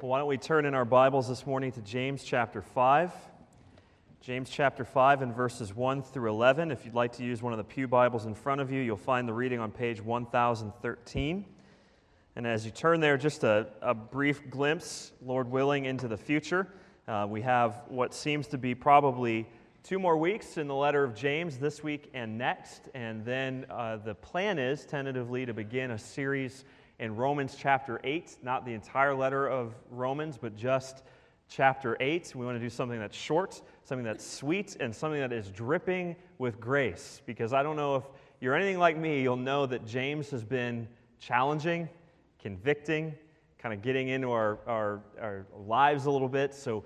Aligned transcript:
Well, 0.00 0.10
why 0.10 0.18
don't 0.20 0.28
we 0.28 0.38
turn 0.38 0.64
in 0.64 0.74
our 0.74 0.84
Bibles 0.84 1.26
this 1.26 1.44
morning 1.44 1.72
to 1.72 1.80
James 1.80 2.22
chapter 2.22 2.62
5? 2.62 3.10
James 4.20 4.48
chapter 4.48 4.84
5 4.84 5.22
and 5.22 5.34
verses 5.34 5.74
1 5.74 6.02
through 6.04 6.30
11. 6.30 6.70
If 6.70 6.84
you'd 6.84 6.94
like 6.94 7.14
to 7.14 7.24
use 7.24 7.42
one 7.42 7.52
of 7.52 7.56
the 7.56 7.64
Pew 7.64 7.88
Bibles 7.88 8.24
in 8.24 8.36
front 8.36 8.60
of 8.60 8.70
you, 8.70 8.80
you'll 8.80 8.96
find 8.96 9.26
the 9.26 9.32
reading 9.32 9.58
on 9.58 9.72
page 9.72 10.00
1013. 10.00 11.44
And 12.36 12.46
as 12.46 12.64
you 12.64 12.70
turn 12.70 13.00
there, 13.00 13.16
just 13.16 13.42
a, 13.42 13.66
a 13.82 13.92
brief 13.92 14.48
glimpse, 14.48 15.10
Lord 15.20 15.50
willing, 15.50 15.86
into 15.86 16.06
the 16.06 16.16
future. 16.16 16.68
Uh, 17.08 17.26
we 17.28 17.42
have 17.42 17.82
what 17.88 18.14
seems 18.14 18.46
to 18.48 18.56
be 18.56 18.76
probably 18.76 19.48
two 19.82 19.98
more 19.98 20.16
weeks 20.16 20.58
in 20.58 20.68
the 20.68 20.76
letter 20.76 21.02
of 21.02 21.16
James 21.16 21.58
this 21.58 21.82
week 21.82 22.08
and 22.14 22.38
next. 22.38 22.82
And 22.94 23.24
then 23.24 23.66
uh, 23.68 23.96
the 23.96 24.14
plan 24.14 24.60
is 24.60 24.86
tentatively 24.86 25.44
to 25.44 25.52
begin 25.52 25.90
a 25.90 25.98
series 25.98 26.64
in 26.98 27.14
Romans 27.14 27.56
chapter 27.58 28.00
8, 28.02 28.38
not 28.42 28.64
the 28.64 28.74
entire 28.74 29.14
letter 29.14 29.46
of 29.46 29.74
Romans, 29.90 30.36
but 30.36 30.56
just 30.56 31.02
chapter 31.48 31.96
8. 32.00 32.32
We 32.34 32.44
want 32.44 32.56
to 32.56 32.60
do 32.60 32.70
something 32.70 32.98
that's 32.98 33.16
short, 33.16 33.62
something 33.84 34.04
that's 34.04 34.26
sweet, 34.26 34.76
and 34.80 34.94
something 34.94 35.20
that 35.20 35.32
is 35.32 35.50
dripping 35.50 36.16
with 36.38 36.60
grace. 36.60 37.22
Because 37.24 37.52
I 37.52 37.62
don't 37.62 37.76
know 37.76 37.96
if 37.96 38.04
you're 38.40 38.54
anything 38.54 38.78
like 38.78 38.96
me, 38.96 39.22
you'll 39.22 39.36
know 39.36 39.66
that 39.66 39.86
James 39.86 40.30
has 40.30 40.44
been 40.44 40.88
challenging, 41.20 41.88
convicting, 42.40 43.14
kind 43.58 43.74
of 43.74 43.82
getting 43.82 44.08
into 44.08 44.30
our, 44.30 44.58
our, 44.66 45.02
our 45.20 45.46
lives 45.66 46.06
a 46.06 46.10
little 46.10 46.28
bit. 46.28 46.54
So 46.54 46.84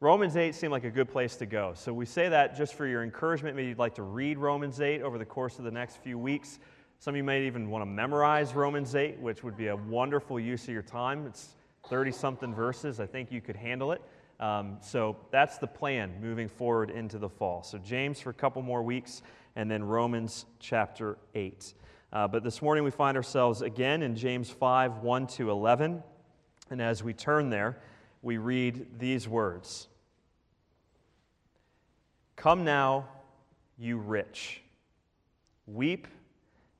Romans 0.00 0.36
8 0.36 0.54
seemed 0.54 0.72
like 0.72 0.84
a 0.84 0.90
good 0.90 1.08
place 1.08 1.36
to 1.36 1.46
go. 1.46 1.72
So 1.74 1.92
we 1.92 2.06
say 2.06 2.28
that 2.28 2.56
just 2.56 2.74
for 2.74 2.86
your 2.86 3.02
encouragement. 3.02 3.56
Maybe 3.56 3.68
you'd 3.68 3.78
like 3.78 3.94
to 3.94 4.02
read 4.02 4.36
Romans 4.36 4.80
8 4.80 5.02
over 5.02 5.16
the 5.16 5.24
course 5.24 5.58
of 5.58 5.64
the 5.64 5.70
next 5.70 6.02
few 6.02 6.18
weeks. 6.18 6.58
Some 7.02 7.14
of 7.14 7.16
you 7.16 7.24
may 7.24 7.44
even 7.48 7.68
want 7.68 7.82
to 7.82 7.86
memorize 7.86 8.54
Romans 8.54 8.94
8, 8.94 9.18
which 9.18 9.42
would 9.42 9.56
be 9.56 9.66
a 9.66 9.74
wonderful 9.74 10.38
use 10.38 10.62
of 10.62 10.68
your 10.68 10.82
time. 10.82 11.26
It's 11.26 11.56
30 11.88 12.12
something 12.12 12.54
verses. 12.54 13.00
I 13.00 13.06
think 13.06 13.32
you 13.32 13.40
could 13.40 13.56
handle 13.56 13.90
it. 13.90 14.00
Um, 14.38 14.76
so 14.80 15.16
that's 15.32 15.58
the 15.58 15.66
plan 15.66 16.12
moving 16.22 16.46
forward 16.46 16.90
into 16.90 17.18
the 17.18 17.28
fall. 17.28 17.64
So, 17.64 17.78
James 17.78 18.20
for 18.20 18.30
a 18.30 18.32
couple 18.32 18.62
more 18.62 18.84
weeks, 18.84 19.22
and 19.56 19.68
then 19.68 19.82
Romans 19.82 20.46
chapter 20.60 21.18
8. 21.34 21.74
Uh, 22.12 22.28
but 22.28 22.44
this 22.44 22.62
morning 22.62 22.84
we 22.84 22.92
find 22.92 23.16
ourselves 23.16 23.62
again 23.62 24.04
in 24.04 24.14
James 24.14 24.48
5 24.48 24.98
1 24.98 25.26
to 25.26 25.50
11. 25.50 26.04
And 26.70 26.80
as 26.80 27.02
we 27.02 27.14
turn 27.14 27.50
there, 27.50 27.78
we 28.22 28.36
read 28.36 29.00
these 29.00 29.26
words 29.26 29.88
Come 32.36 32.62
now, 32.62 33.08
you 33.76 33.98
rich, 33.98 34.62
weep 35.66 36.06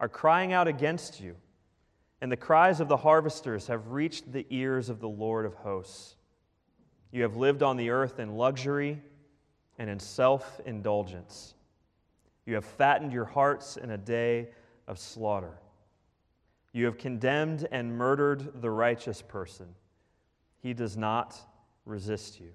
are 0.00 0.08
crying 0.08 0.52
out 0.52 0.66
against 0.66 1.20
you, 1.20 1.36
and 2.20 2.32
the 2.32 2.36
cries 2.36 2.80
of 2.80 2.88
the 2.88 2.96
harvesters 2.96 3.66
have 3.68 3.88
reached 3.88 4.32
the 4.32 4.46
ears 4.50 4.88
of 4.88 4.98
the 4.98 5.08
Lord 5.08 5.46
of 5.46 5.54
hosts. 5.54 6.16
You 7.12 7.22
have 7.22 7.36
lived 7.36 7.62
on 7.62 7.76
the 7.76 7.90
earth 7.90 8.18
in 8.18 8.36
luxury 8.36 9.00
and 9.78 9.90
in 9.90 10.00
self 10.00 10.60
indulgence. 10.64 11.54
You 12.46 12.54
have 12.54 12.64
fattened 12.64 13.12
your 13.12 13.26
hearts 13.26 13.76
in 13.76 13.90
a 13.90 13.98
day 13.98 14.48
of 14.88 14.98
slaughter. 14.98 15.58
You 16.72 16.86
have 16.86 16.98
condemned 16.98 17.68
and 17.70 17.96
murdered 17.96 18.62
the 18.62 18.70
righteous 18.70 19.22
person. 19.22 19.66
He 20.62 20.72
does 20.72 20.96
not 20.96 21.36
resist 21.84 22.40
you. 22.40 22.50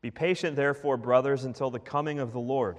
Be 0.00 0.10
patient, 0.10 0.56
therefore, 0.56 0.96
brothers, 0.96 1.44
until 1.44 1.70
the 1.70 1.78
coming 1.78 2.18
of 2.18 2.32
the 2.32 2.40
Lord. 2.40 2.78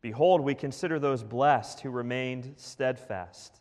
Behold, 0.00 0.40
we 0.40 0.54
consider 0.54 0.98
those 0.98 1.22
blessed 1.22 1.80
who 1.80 1.90
remained 1.90 2.54
steadfast. 2.56 3.60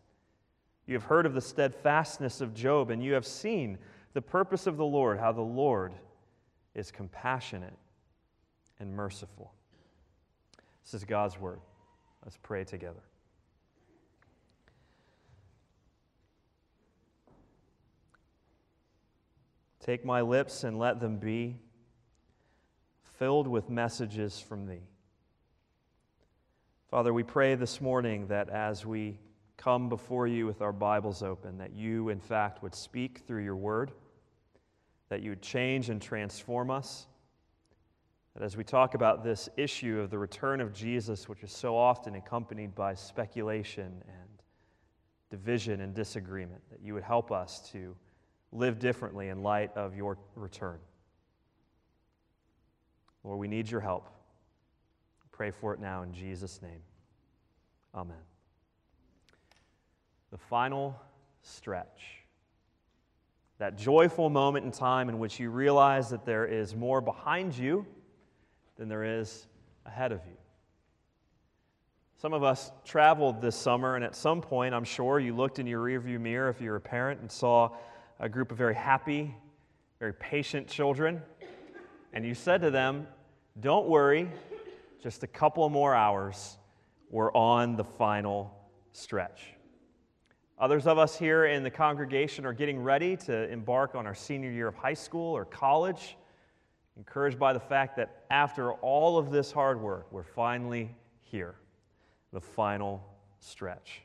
You 0.86 0.94
have 0.94 1.04
heard 1.04 1.26
of 1.26 1.34
the 1.34 1.42
steadfastness 1.42 2.42
of 2.42 2.54
Job, 2.54 2.90
and 2.90 3.04
you 3.04 3.14
have 3.14 3.26
seen 3.26 3.78
the 4.14 4.22
purpose 4.22 4.66
of 4.66 4.78
the 4.78 4.86
Lord, 4.86 5.20
how 5.20 5.32
the 5.32 5.42
Lord 5.42 5.94
is 6.74 6.92
compassionate 6.92 7.78
and 8.80 8.96
merciful. 8.96 9.54
This 10.84 10.94
is 10.94 11.04
God's 11.04 11.40
word. 11.40 11.60
Let's 12.24 12.38
pray 12.42 12.64
together. 12.64 13.02
Take 19.80 20.06
my 20.06 20.22
lips 20.22 20.64
and 20.64 20.78
let 20.78 21.00
them 21.00 21.18
be 21.18 21.58
filled 23.18 23.48
with 23.48 23.70
messages 23.70 24.40
from 24.40 24.66
thee. 24.66 24.84
Father, 26.90 27.14
we 27.14 27.22
pray 27.22 27.54
this 27.54 27.82
morning 27.82 28.26
that 28.30 28.50
as 28.50 28.84
we 28.84 29.20
come 29.58 29.90
before 29.90 30.26
you 30.26 30.48
with 30.48 30.64
our 30.64 30.74
Bibles 30.74 31.22
open, 31.22 31.56
that 31.60 31.72
you, 31.72 32.10
in 32.10 32.20
fact, 32.20 32.64
would 32.64 32.74
speak 32.74 33.20
through 33.28 33.44
your 33.44 33.56
word, 33.56 33.92
that 35.10 35.22
you 35.22 35.30
would 35.30 35.44
change 35.44 35.92
and 35.92 36.02
transform 36.02 36.72
us. 36.72 37.06
That 38.34 38.42
as 38.42 38.58
we 38.58 38.64
talk 38.64 38.96
about 38.96 39.24
this 39.24 39.50
issue 39.56 40.00
of 40.00 40.10
the 40.10 40.18
return 40.18 40.60
of 40.60 40.74
Jesus, 40.74 41.30
which 41.30 41.44
is 41.44 41.52
so 41.52 41.78
often 41.78 42.16
accompanied 42.16 42.74
by 42.74 42.96
speculation 42.96 44.04
and 44.08 44.42
division 45.30 45.82
and 45.82 45.94
disagreement, 45.94 46.64
that 46.72 46.82
you 46.82 46.96
would 46.96 47.04
help 47.04 47.32
us 47.32 47.70
to 47.72 47.96
live 48.52 48.80
differently 48.80 49.28
in 49.28 49.44
light 49.44 49.70
of 49.78 49.96
your 49.96 50.18
return. 50.34 50.80
Lord, 53.24 53.38
we 53.38 53.48
need 53.48 53.70
your 53.70 53.82
help. 53.82 54.10
Pray 55.40 55.52
for 55.52 55.74
it 55.74 55.80
now 55.80 56.02
in 56.02 56.12
Jesus' 56.12 56.62
name. 56.62 56.82
Amen. 57.96 58.18
The 60.32 60.38
final 60.38 61.02
stretch. 61.44 62.26
That 63.58 63.78
joyful 63.78 64.30
moment 64.30 64.66
in 64.66 64.74
time 64.74 65.08
in 65.08 65.18
which 65.18 65.40
you 65.40 65.50
realize 65.50 66.10
that 66.10 66.26
there 66.26 66.46
is 66.46 66.76
more 66.76 67.00
behind 67.00 67.58
you 67.58 67.86
than 68.76 68.90
there 68.90 69.06
is 69.06 69.48
ahead 69.86 70.12
of 70.12 70.20
you. 70.28 70.36
Some 72.18 72.34
of 72.34 72.44
us 72.44 72.74
traveled 72.84 73.40
this 73.40 73.56
summer, 73.56 73.96
and 73.96 74.04
at 74.04 74.18
some 74.18 74.42
point, 74.42 74.76
I'm 74.76 74.84
sure 74.84 75.22
you 75.22 75.34
looked 75.34 75.58
in 75.58 75.66
your 75.66 75.82
rearview 75.82 76.20
mirror 76.20 76.50
if 76.50 76.60
you're 76.60 76.76
a 76.76 76.82
parent 76.82 77.22
and 77.22 77.32
saw 77.32 77.70
a 78.20 78.28
group 78.28 78.52
of 78.52 78.58
very 78.58 78.76
happy, 78.76 79.34
very 80.00 80.14
patient 80.16 80.68
children, 80.68 81.22
and 82.12 82.26
you 82.26 82.34
said 82.34 82.60
to 82.60 82.72
them, 82.72 83.08
Don't 83.62 83.88
worry, 83.88 84.30
just 85.02 85.24
a 85.24 85.28
couple 85.28 85.68
more 85.70 85.96
hours, 85.96 86.58
we're 87.10 87.32
on 87.34 87.76
the 87.76 87.84
final 87.84 88.54
stretch. 88.92 89.54
Others 90.58 90.88
of 90.88 90.98
us 90.98 91.18
here 91.18 91.46
in 91.46 91.64
the 91.64 91.70
congregation 91.70 92.46
are 92.46 92.52
getting 92.52 92.84
ready 92.84 93.16
to 93.16 93.50
embark 93.50 93.96
on 93.96 94.06
our 94.06 94.14
senior 94.14 94.52
year 94.52 94.68
of 94.68 94.76
high 94.76 94.94
school 94.94 95.36
or 95.36 95.46
college, 95.46 96.18
encouraged 96.98 97.40
by 97.40 97.54
the 97.54 97.60
fact 97.60 97.96
that 97.96 98.24
after 98.30 98.74
all 98.74 99.18
of 99.18 99.32
this 99.32 99.54
hard 99.54 99.82
work, 99.82 100.12
we're 100.12 100.22
finally 100.22 100.94
here, 101.22 101.56
the 102.34 102.42
final 102.42 103.02
stretch. 103.40 104.02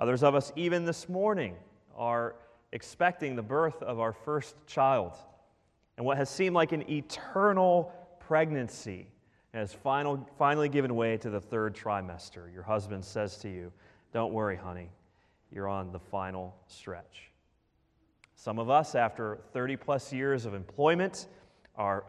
Others 0.00 0.24
of 0.24 0.34
us, 0.34 0.52
even 0.56 0.84
this 0.84 1.08
morning, 1.08 1.54
are 1.96 2.34
expecting 2.72 3.36
the 3.36 3.42
birth 3.42 3.80
of 3.80 4.00
our 4.00 4.12
first 4.12 4.56
child. 4.66 5.12
And 5.96 6.04
what 6.04 6.16
has 6.16 6.28
seemed 6.28 6.56
like 6.56 6.72
an 6.72 6.90
eternal 6.90 7.92
pregnancy 8.18 9.06
has 9.54 9.72
final, 9.72 10.28
finally 10.36 10.68
given 10.68 10.94
way 10.96 11.16
to 11.16 11.30
the 11.30 11.40
third 11.40 11.76
trimester. 11.76 12.52
Your 12.52 12.64
husband 12.64 13.04
says 13.04 13.36
to 13.38 13.48
you, 13.48 13.72
Don't 14.12 14.32
worry, 14.32 14.56
honey, 14.56 14.90
you're 15.52 15.68
on 15.68 15.92
the 15.92 16.00
final 16.00 16.56
stretch. 16.66 17.30
Some 18.34 18.58
of 18.58 18.68
us, 18.68 18.94
after 18.94 19.38
30 19.52 19.76
plus 19.76 20.12
years 20.12 20.44
of 20.44 20.54
employment, 20.54 21.28
are 21.76 22.04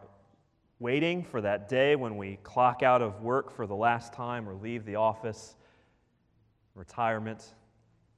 waiting 0.80 1.22
for 1.22 1.40
that 1.40 1.68
day 1.68 1.94
when 1.94 2.16
we 2.16 2.38
clock 2.42 2.82
out 2.82 3.00
of 3.00 3.22
work 3.22 3.50
for 3.54 3.66
the 3.66 3.76
last 3.76 4.12
time 4.12 4.48
or 4.48 4.54
leave 4.54 4.84
the 4.84 4.96
office. 4.96 5.54
Retirement, 6.74 7.54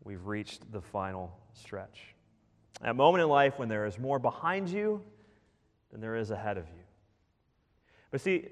we've 0.03 0.27
reached 0.27 0.73
the 0.73 0.81
final 0.81 1.39
stretch. 1.53 2.15
That 2.81 2.97
moment 2.97 3.23
in 3.23 3.29
life 3.29 3.59
when 3.59 3.69
there 3.69 3.85
is 3.85 3.99
more 3.99 4.19
behind 4.19 4.71
you 4.71 5.03
than 5.93 6.01
there 6.01 6.17
is 6.17 6.31
ahead 6.31 6.57
of 6.57 6.65
you. 6.65 6.83
But 8.11 8.23
see, 8.23 8.49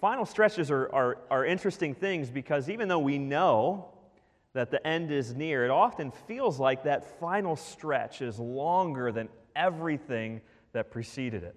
final 0.00 0.26
stretches 0.26 0.70
are, 0.70 0.92
are, 0.92 1.18
are 1.30 1.44
interesting 1.44 1.94
things 1.94 2.30
because 2.30 2.68
even 2.68 2.88
though 2.88 2.98
we 2.98 3.18
know 3.18 3.88
that 4.52 4.70
the 4.70 4.84
end 4.86 5.10
is 5.10 5.34
near, 5.34 5.64
it 5.64 5.70
often 5.70 6.10
feels 6.10 6.58
like 6.58 6.84
that 6.84 7.18
final 7.20 7.56
stretch 7.56 8.22
is 8.22 8.38
longer 8.38 9.12
than 9.12 9.28
everything 9.54 10.40
that 10.72 10.90
preceded 10.90 11.42
it. 11.42 11.56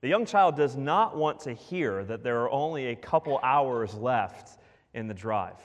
The 0.00 0.08
young 0.08 0.24
child 0.24 0.56
does 0.56 0.76
not 0.76 1.16
want 1.16 1.40
to 1.40 1.52
hear 1.52 2.04
that 2.04 2.22
there 2.22 2.40
are 2.40 2.50
only 2.50 2.86
a 2.86 2.96
couple 2.96 3.38
hours 3.42 3.94
left 3.94 4.58
in 4.94 5.06
the 5.06 5.14
drive. 5.14 5.60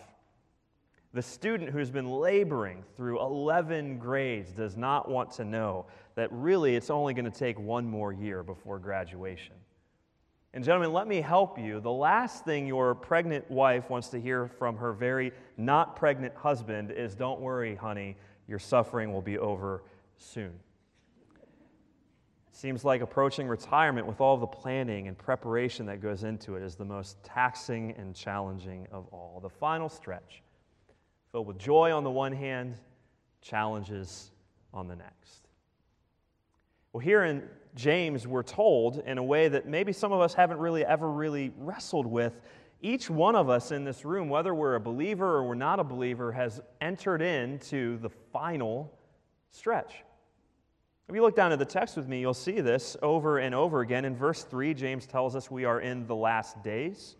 The 1.13 1.21
student 1.21 1.69
who's 1.69 1.89
been 1.89 2.09
laboring 2.09 2.83
through 2.97 3.21
11 3.21 3.99
grades 3.99 4.51
does 4.51 4.75
not 4.75 5.09
want 5.09 5.31
to 5.31 5.45
know 5.45 5.85
that 6.15 6.29
really 6.31 6.75
it's 6.75 6.89
only 6.89 7.13
going 7.13 7.31
to 7.31 7.31
take 7.31 7.57
one 7.57 7.89
more 7.89 8.11
year 8.11 8.43
before 8.43 8.79
graduation. 8.79 9.55
And, 10.55 10.63
gentlemen, 10.63 10.93
let 10.93 11.05
me 11.05 11.19
help 11.19 11.59
you. 11.59 11.81
The 11.81 11.91
last 11.91 12.45
thing 12.45 12.65
your 12.65 12.95
pregnant 12.95 13.51
wife 13.51 13.89
wants 13.89 14.07
to 14.09 14.21
hear 14.21 14.47
from 14.47 14.77
her 14.77 14.93
very 14.93 15.33
not 15.57 15.97
pregnant 15.97 16.33
husband 16.33 16.91
is 16.91 17.13
don't 17.13 17.41
worry, 17.41 17.75
honey, 17.75 18.15
your 18.47 18.57
suffering 18.57 19.11
will 19.11 19.21
be 19.21 19.37
over 19.37 19.83
soon. 20.15 20.53
Seems 22.53 22.85
like 22.85 23.01
approaching 23.01 23.49
retirement 23.49 24.07
with 24.07 24.21
all 24.21 24.37
the 24.37 24.47
planning 24.47 25.09
and 25.09 25.17
preparation 25.17 25.85
that 25.87 26.01
goes 26.01 26.23
into 26.23 26.55
it 26.55 26.63
is 26.63 26.75
the 26.75 26.85
most 26.85 27.21
taxing 27.21 27.91
and 27.97 28.15
challenging 28.15 28.87
of 28.93 29.07
all. 29.11 29.41
The 29.41 29.49
final 29.49 29.89
stretch 29.89 30.41
filled 31.33 31.47
with 31.47 31.59
joy 31.59 31.91
on 31.91 32.05
the 32.05 32.11
one 32.11 32.31
hand, 32.31 32.75
challenges 33.41 34.31
on 34.73 34.87
the 34.87 34.95
next. 34.95 35.49
Well, 36.93 37.01
here 37.01 37.25
in 37.25 37.43
James, 37.75 38.25
we're 38.25 38.43
told 38.43 38.99
in 39.05 39.17
a 39.17 39.23
way 39.23 39.49
that 39.49 39.67
maybe 39.67 39.91
some 39.91 40.13
of 40.13 40.21
us 40.21 40.33
haven't 40.33 40.59
really 40.59 40.85
ever 40.85 41.11
really 41.11 41.51
wrestled 41.57 42.07
with. 42.07 42.39
Each 42.81 43.09
one 43.09 43.35
of 43.35 43.49
us 43.49 43.71
in 43.71 43.83
this 43.83 44.05
room, 44.05 44.29
whether 44.29 44.55
we're 44.55 44.75
a 44.75 44.79
believer 44.79 45.35
or 45.37 45.43
we're 45.47 45.55
not 45.55 45.79
a 45.79 45.83
believer, 45.83 46.31
has 46.31 46.61
entered 46.79 47.21
into 47.21 47.97
the 47.97 48.09
final 48.31 48.97
stretch. 49.51 50.03
If 51.09 51.13
you 51.13 51.21
look 51.21 51.35
down 51.35 51.51
at 51.51 51.59
the 51.59 51.65
text 51.65 51.97
with 51.97 52.07
me, 52.07 52.19
you'll 52.19 52.33
see 52.33 52.61
this 52.61 52.95
over 53.01 53.39
and 53.39 53.53
over 53.53 53.81
again. 53.81 54.05
In 54.05 54.15
verse 54.15 54.43
3, 54.43 54.73
James 54.73 55.05
tells 55.05 55.35
us 55.35 55.51
we 55.51 55.65
are 55.65 55.81
in 55.81 56.07
the 56.07 56.15
last 56.15 56.63
days. 56.63 57.17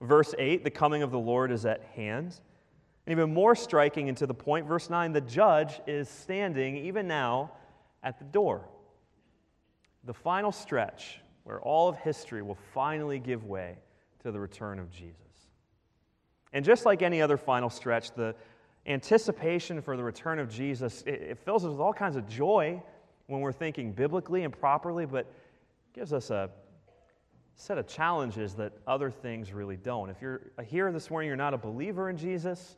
Verse 0.00 0.34
8, 0.38 0.64
the 0.64 0.70
coming 0.70 1.02
of 1.02 1.10
the 1.10 1.18
Lord 1.18 1.50
is 1.50 1.66
at 1.66 1.82
hand. 1.94 2.40
And 3.06 3.12
even 3.12 3.34
more 3.34 3.54
striking 3.54 4.08
and 4.08 4.16
to 4.18 4.26
the 4.26 4.34
point, 4.34 4.66
verse 4.66 4.88
9, 4.88 5.12
the 5.12 5.20
judge 5.20 5.80
is 5.86 6.08
standing 6.08 6.76
even 6.76 7.08
now 7.08 7.52
at 8.02 8.18
the 8.18 8.24
door. 8.24 8.68
The 10.04 10.14
final 10.14 10.52
stretch 10.52 11.20
where 11.44 11.60
all 11.60 11.88
of 11.88 11.96
history 11.96 12.42
will 12.42 12.58
finally 12.74 13.18
give 13.18 13.44
way 13.44 13.76
to 14.22 14.30
the 14.30 14.40
return 14.40 14.78
of 14.78 14.90
Jesus. 14.90 15.16
And 16.52 16.64
just 16.64 16.84
like 16.84 17.02
any 17.02 17.22
other 17.22 17.36
final 17.36 17.70
stretch, 17.70 18.12
the 18.12 18.34
anticipation 18.86 19.80
for 19.82 19.96
the 19.96 20.02
return 20.02 20.38
of 20.38 20.48
Jesus, 20.48 21.02
it, 21.06 21.14
it 21.14 21.38
fills 21.38 21.64
us 21.64 21.70
with 21.70 21.80
all 21.80 21.92
kinds 21.92 22.16
of 22.16 22.28
joy 22.28 22.82
when 23.26 23.40
we're 23.40 23.52
thinking 23.52 23.92
biblically 23.92 24.44
and 24.44 24.52
properly, 24.52 25.06
but 25.06 25.32
gives 25.94 26.12
us 26.12 26.30
a 26.30 26.50
set 27.54 27.78
of 27.78 27.86
challenges 27.86 28.54
that 28.54 28.72
other 28.86 29.10
things 29.10 29.52
really 29.52 29.76
don't. 29.76 30.08
If 30.08 30.22
you're 30.22 30.50
here 30.64 30.90
this 30.92 31.10
morning, 31.10 31.28
you're 31.28 31.36
not 31.36 31.54
a 31.54 31.58
believer 31.58 32.10
in 32.10 32.16
Jesus, 32.16 32.76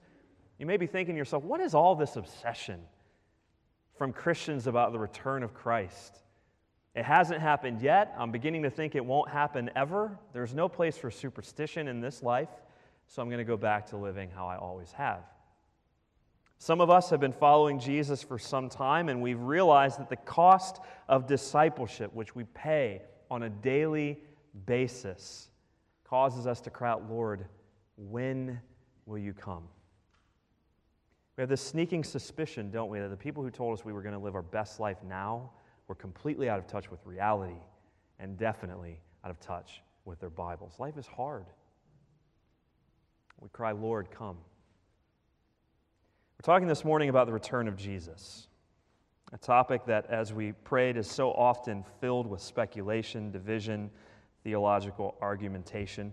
you 0.59 0.67
may 0.67 0.77
be 0.77 0.87
thinking 0.87 1.15
to 1.15 1.19
yourself, 1.19 1.45
what 1.45 1.61
is 1.61 1.75
all 1.75 1.95
this 1.95 2.17
obsession 2.17 2.81
from 3.97 4.13
Christians 4.13 4.67
about 4.67 4.93
the 4.93 4.99
return 4.99 5.43
of 5.43 5.55
Christ? 5.55 6.22
It 6.95 7.05
hasn't 7.05 7.41
happened 7.41 7.81
yet. 7.81 8.15
I'm 8.19 8.31
beginning 8.31 8.63
to 8.65 8.71
think 8.71 8.95
it 8.95 9.05
won't 9.05 9.31
happen 9.31 9.71
ever. 9.75 10.19
There's 10.33 10.55
no 10.55 10.69
place 10.69 10.99
for 10.99 11.11
superstition 11.11 11.89
in 11.89 12.01
this 12.01 12.23
life, 12.23 12.51
so 13.07 13.23
I'm 13.23 13.29
going 13.29 13.39
to 13.39 13.45
go 13.45 13.57
back 13.57 13.87
to 13.89 13.97
living 13.97 14.31
how 14.31 14.47
I 14.47 14.57
always 14.57 14.93
have. 14.93 15.21
Some 16.59 16.81
of 16.81 16.91
us 16.91 17.11
have 17.11 17.19
been 17.19 17.33
following 17.33 17.81
Jesus 17.81 18.23
for 18.23 18.39
some 18.39 18.69
time, 18.69 19.09
and 19.09 19.23
we've 19.23 19.41
realized 19.41 19.99
that 19.99 20.11
the 20.11 20.17
cost 20.17 20.81
of 21.09 21.27
discipleship, 21.27 22.13
which 22.15 22.37
we 22.37 22.45
pay 22.45 23.03
on 23.31 23.45
a 23.45 23.49
daily 23.49 24.21
basis, 24.67 25.49
causes 26.05 26.47
us 26.47 26.61
to 26.61 26.71
cry 26.71 26.91
out, 26.91 27.11
Lord, 27.11 27.47
when 27.97 28.61
will 29.07 29.19
you 29.19 29.33
come? 29.33 29.65
We 31.37 31.41
have 31.41 31.49
this 31.49 31.63
sneaking 31.63 32.05
suspicion, 32.05 32.71
don't 32.71 32.91
we, 32.91 33.01
that 33.01 33.09
the 33.09 33.17
people 33.17 33.43
who 33.43 33.51
told 33.51 33.77
us 33.77 33.85
we 33.85 33.95
were 33.95 34.03
going 34.03 34.15
to 34.15 34.21
live 34.21 34.35
our 34.35 34.43
best 34.43 34.79
life 34.79 34.99
now 35.03 35.51
were 35.89 35.95
completely 35.95 36.49
out 36.49 36.59
of 36.59 36.67
touch 36.67 36.91
with 36.91 37.01
reality 37.05 37.61
and 38.19 38.37
definitely 38.37 39.01
out 39.25 39.31
of 39.31 39.41
touch 39.41 39.83
with 40.05 40.21
their 40.21 40.31
Bibles. 40.31 40.75
Life 40.79 40.97
is 40.97 41.07
hard. 41.07 41.47
We 43.41 43.49
cry, 43.49 43.73
Lord, 43.73 44.11
come. 44.11 44.37
We're 46.39 46.45
talking 46.45 46.69
this 46.69 46.85
morning 46.85 47.09
about 47.09 47.27
the 47.27 47.33
return 47.33 47.69
of 47.69 47.77
Jesus, 47.77 48.47
a 49.33 49.39
topic 49.39 49.85
that, 49.87 50.07
as 50.07 50.33
we 50.33 50.53
prayed, 50.53 50.97
is 50.97 51.11
so 51.11 51.33
often 51.33 51.85
filled 52.01 52.27
with 52.27 52.41
speculation, 52.41 53.31
division, 53.31 53.91
theological 54.45 55.17
argumentation. 55.21 56.13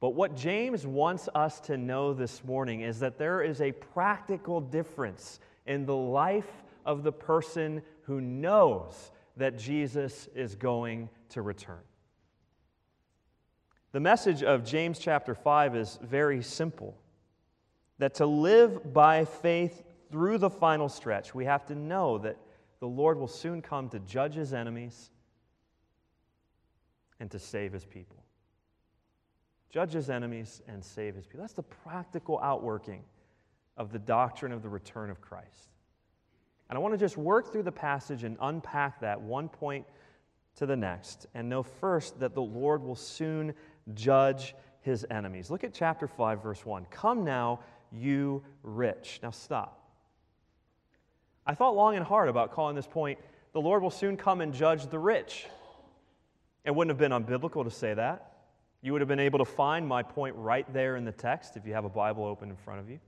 But 0.00 0.10
what 0.10 0.36
James 0.36 0.86
wants 0.86 1.28
us 1.34 1.60
to 1.60 1.76
know 1.76 2.12
this 2.12 2.44
morning 2.44 2.82
is 2.82 2.98
that 3.00 3.18
there 3.18 3.42
is 3.42 3.60
a 3.60 3.72
practical 3.72 4.60
difference 4.60 5.40
in 5.66 5.86
the 5.86 5.96
life 5.96 6.62
of 6.84 7.02
the 7.02 7.12
person 7.12 7.82
who 8.06 8.20
knows 8.20 9.10
that 9.36 9.58
Jesus 9.58 10.28
is 10.34 10.54
going 10.54 11.08
to 11.30 11.42
return. 11.42 11.82
The 13.92 14.00
message 14.00 14.42
of 14.42 14.64
James 14.64 14.98
chapter 14.98 15.34
5 15.34 15.76
is 15.76 15.98
very 16.02 16.42
simple 16.42 16.96
that 17.98 18.14
to 18.14 18.26
live 18.26 18.92
by 18.92 19.24
faith 19.24 19.84
through 20.10 20.38
the 20.38 20.50
final 20.50 20.88
stretch, 20.88 21.34
we 21.34 21.44
have 21.44 21.64
to 21.66 21.74
know 21.74 22.18
that 22.18 22.36
the 22.80 22.88
Lord 22.88 23.18
will 23.18 23.28
soon 23.28 23.62
come 23.62 23.88
to 23.90 23.98
judge 24.00 24.34
his 24.34 24.52
enemies 24.52 25.10
and 27.20 27.30
to 27.30 27.38
save 27.38 27.72
his 27.72 27.84
people 27.84 28.24
judge 29.74 29.92
his 29.92 30.08
enemies, 30.08 30.62
and 30.68 30.84
save 30.84 31.16
his 31.16 31.26
people. 31.26 31.40
That's 31.40 31.52
the 31.52 31.64
practical 31.64 32.38
outworking 32.38 33.02
of 33.76 33.90
the 33.90 33.98
doctrine 33.98 34.52
of 34.52 34.62
the 34.62 34.68
return 34.68 35.10
of 35.10 35.20
Christ. 35.20 35.73
And 36.68 36.78
I 36.78 36.80
want 36.80 36.94
to 36.94 36.98
just 36.98 37.16
work 37.16 37.52
through 37.52 37.64
the 37.64 37.72
passage 37.72 38.24
and 38.24 38.36
unpack 38.40 39.00
that 39.00 39.20
one 39.20 39.48
point 39.48 39.86
to 40.56 40.66
the 40.66 40.76
next 40.76 41.26
and 41.34 41.48
know 41.48 41.62
first 41.62 42.20
that 42.20 42.34
the 42.34 42.42
Lord 42.42 42.82
will 42.82 42.94
soon 42.94 43.54
judge 43.94 44.54
his 44.80 45.06
enemies. 45.10 45.50
Look 45.50 45.64
at 45.64 45.74
chapter 45.74 46.06
5, 46.06 46.42
verse 46.42 46.64
1. 46.64 46.86
Come 46.90 47.24
now, 47.24 47.60
you 47.90 48.42
rich. 48.62 49.20
Now 49.22 49.30
stop. 49.30 49.80
I 51.46 51.54
thought 51.54 51.74
long 51.74 51.96
and 51.96 52.04
hard 52.04 52.28
about 52.28 52.52
calling 52.52 52.76
this 52.76 52.86
point, 52.86 53.18
the 53.52 53.60
Lord 53.60 53.82
will 53.82 53.90
soon 53.90 54.16
come 54.16 54.40
and 54.40 54.52
judge 54.52 54.86
the 54.86 54.98
rich. 54.98 55.46
It 56.64 56.74
wouldn't 56.74 56.90
have 56.90 56.98
been 56.98 57.12
unbiblical 57.12 57.64
to 57.64 57.70
say 57.70 57.94
that. 57.94 58.32
You 58.80 58.92
would 58.92 59.00
have 59.00 59.08
been 59.08 59.20
able 59.20 59.38
to 59.38 59.44
find 59.44 59.86
my 59.86 60.02
point 60.02 60.34
right 60.36 60.70
there 60.72 60.96
in 60.96 61.04
the 61.04 61.12
text 61.12 61.56
if 61.56 61.66
you 61.66 61.74
have 61.74 61.84
a 61.84 61.90
Bible 61.90 62.24
open 62.24 62.50
in 62.50 62.56
front 62.56 62.80
of 62.80 62.90
you. 62.90 63.00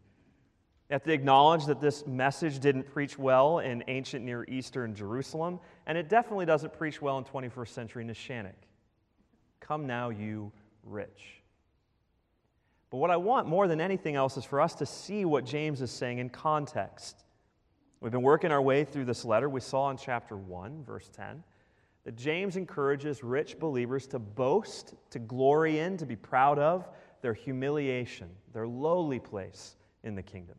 Have 0.91 1.03
to 1.03 1.13
acknowledge 1.13 1.67
that 1.67 1.81
this 1.81 2.07
message 2.07 2.61
didn't 2.61 2.85
preach 2.85 3.19
well 3.19 3.59
in 3.59 3.83
ancient 3.89 4.25
Near 4.25 4.45
Eastern 4.45 4.95
Jerusalem, 4.95 5.59
and 5.87 5.99
it 5.99 6.09
definitely 6.09 6.47
doesn't 6.47 6.73
preach 6.73 7.03
well 7.03 7.19
in 7.19 7.25
21st 7.25 7.69
century 7.69 8.05
Neshannock. 8.05 8.55
Come 9.59 9.87
now, 9.87 10.11
you 10.11 10.53
rich. 10.85 11.43
But 12.91 12.99
what 12.99 13.11
I 13.11 13.17
want 13.17 13.49
more 13.49 13.67
than 13.67 13.81
anything 13.81 14.15
else 14.15 14.37
is 14.37 14.45
for 14.45 14.61
us 14.61 14.77
to 14.77 14.87
see 14.87 15.25
what 15.25 15.45
James 15.45 15.83
is 15.83 15.91
saying 15.91 16.19
in 16.19 16.31
context. 16.31 17.25
We've 18.01 18.13
been 18.13 18.23
working 18.23 18.53
our 18.53 18.63
way 18.63 18.85
through 18.85 19.07
this 19.07 19.25
letter. 19.25 19.49
We 19.49 19.61
saw 19.61 19.91
in 19.91 19.97
chapter 19.97 20.37
1, 20.37 20.85
verse 20.85 21.09
10 21.09 21.43
that 22.05 22.15
James 22.15 22.57
encourages 22.57 23.25
rich 23.25 23.59
believers 23.59 24.07
to 24.07 24.21
boast, 24.21 24.95
to 25.11 25.19
glory 25.19 25.81
in, 25.81 25.97
to 25.97 26.07
be 26.07 26.15
proud 26.15 26.57
of 26.57 26.89
their 27.21 27.35
humiliation, 27.35 28.31
their 28.53 28.69
lowly 28.69 29.19
place 29.19 29.75
in 30.05 30.15
the 30.15 30.23
kingdom. 30.23 30.55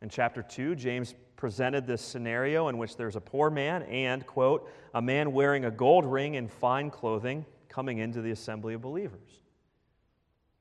In 0.00 0.08
chapter 0.08 0.42
2, 0.42 0.74
James 0.76 1.14
presented 1.36 1.86
this 1.86 2.02
scenario 2.02 2.68
in 2.68 2.78
which 2.78 2.96
there's 2.96 3.16
a 3.16 3.20
poor 3.20 3.50
man 3.50 3.82
and, 3.84 4.26
quote, 4.26 4.70
a 4.94 5.02
man 5.02 5.32
wearing 5.32 5.64
a 5.64 5.70
gold 5.70 6.04
ring 6.04 6.36
and 6.36 6.50
fine 6.50 6.90
clothing 6.90 7.44
coming 7.68 7.98
into 7.98 8.22
the 8.22 8.30
assembly 8.30 8.74
of 8.74 8.80
believers. 8.80 9.40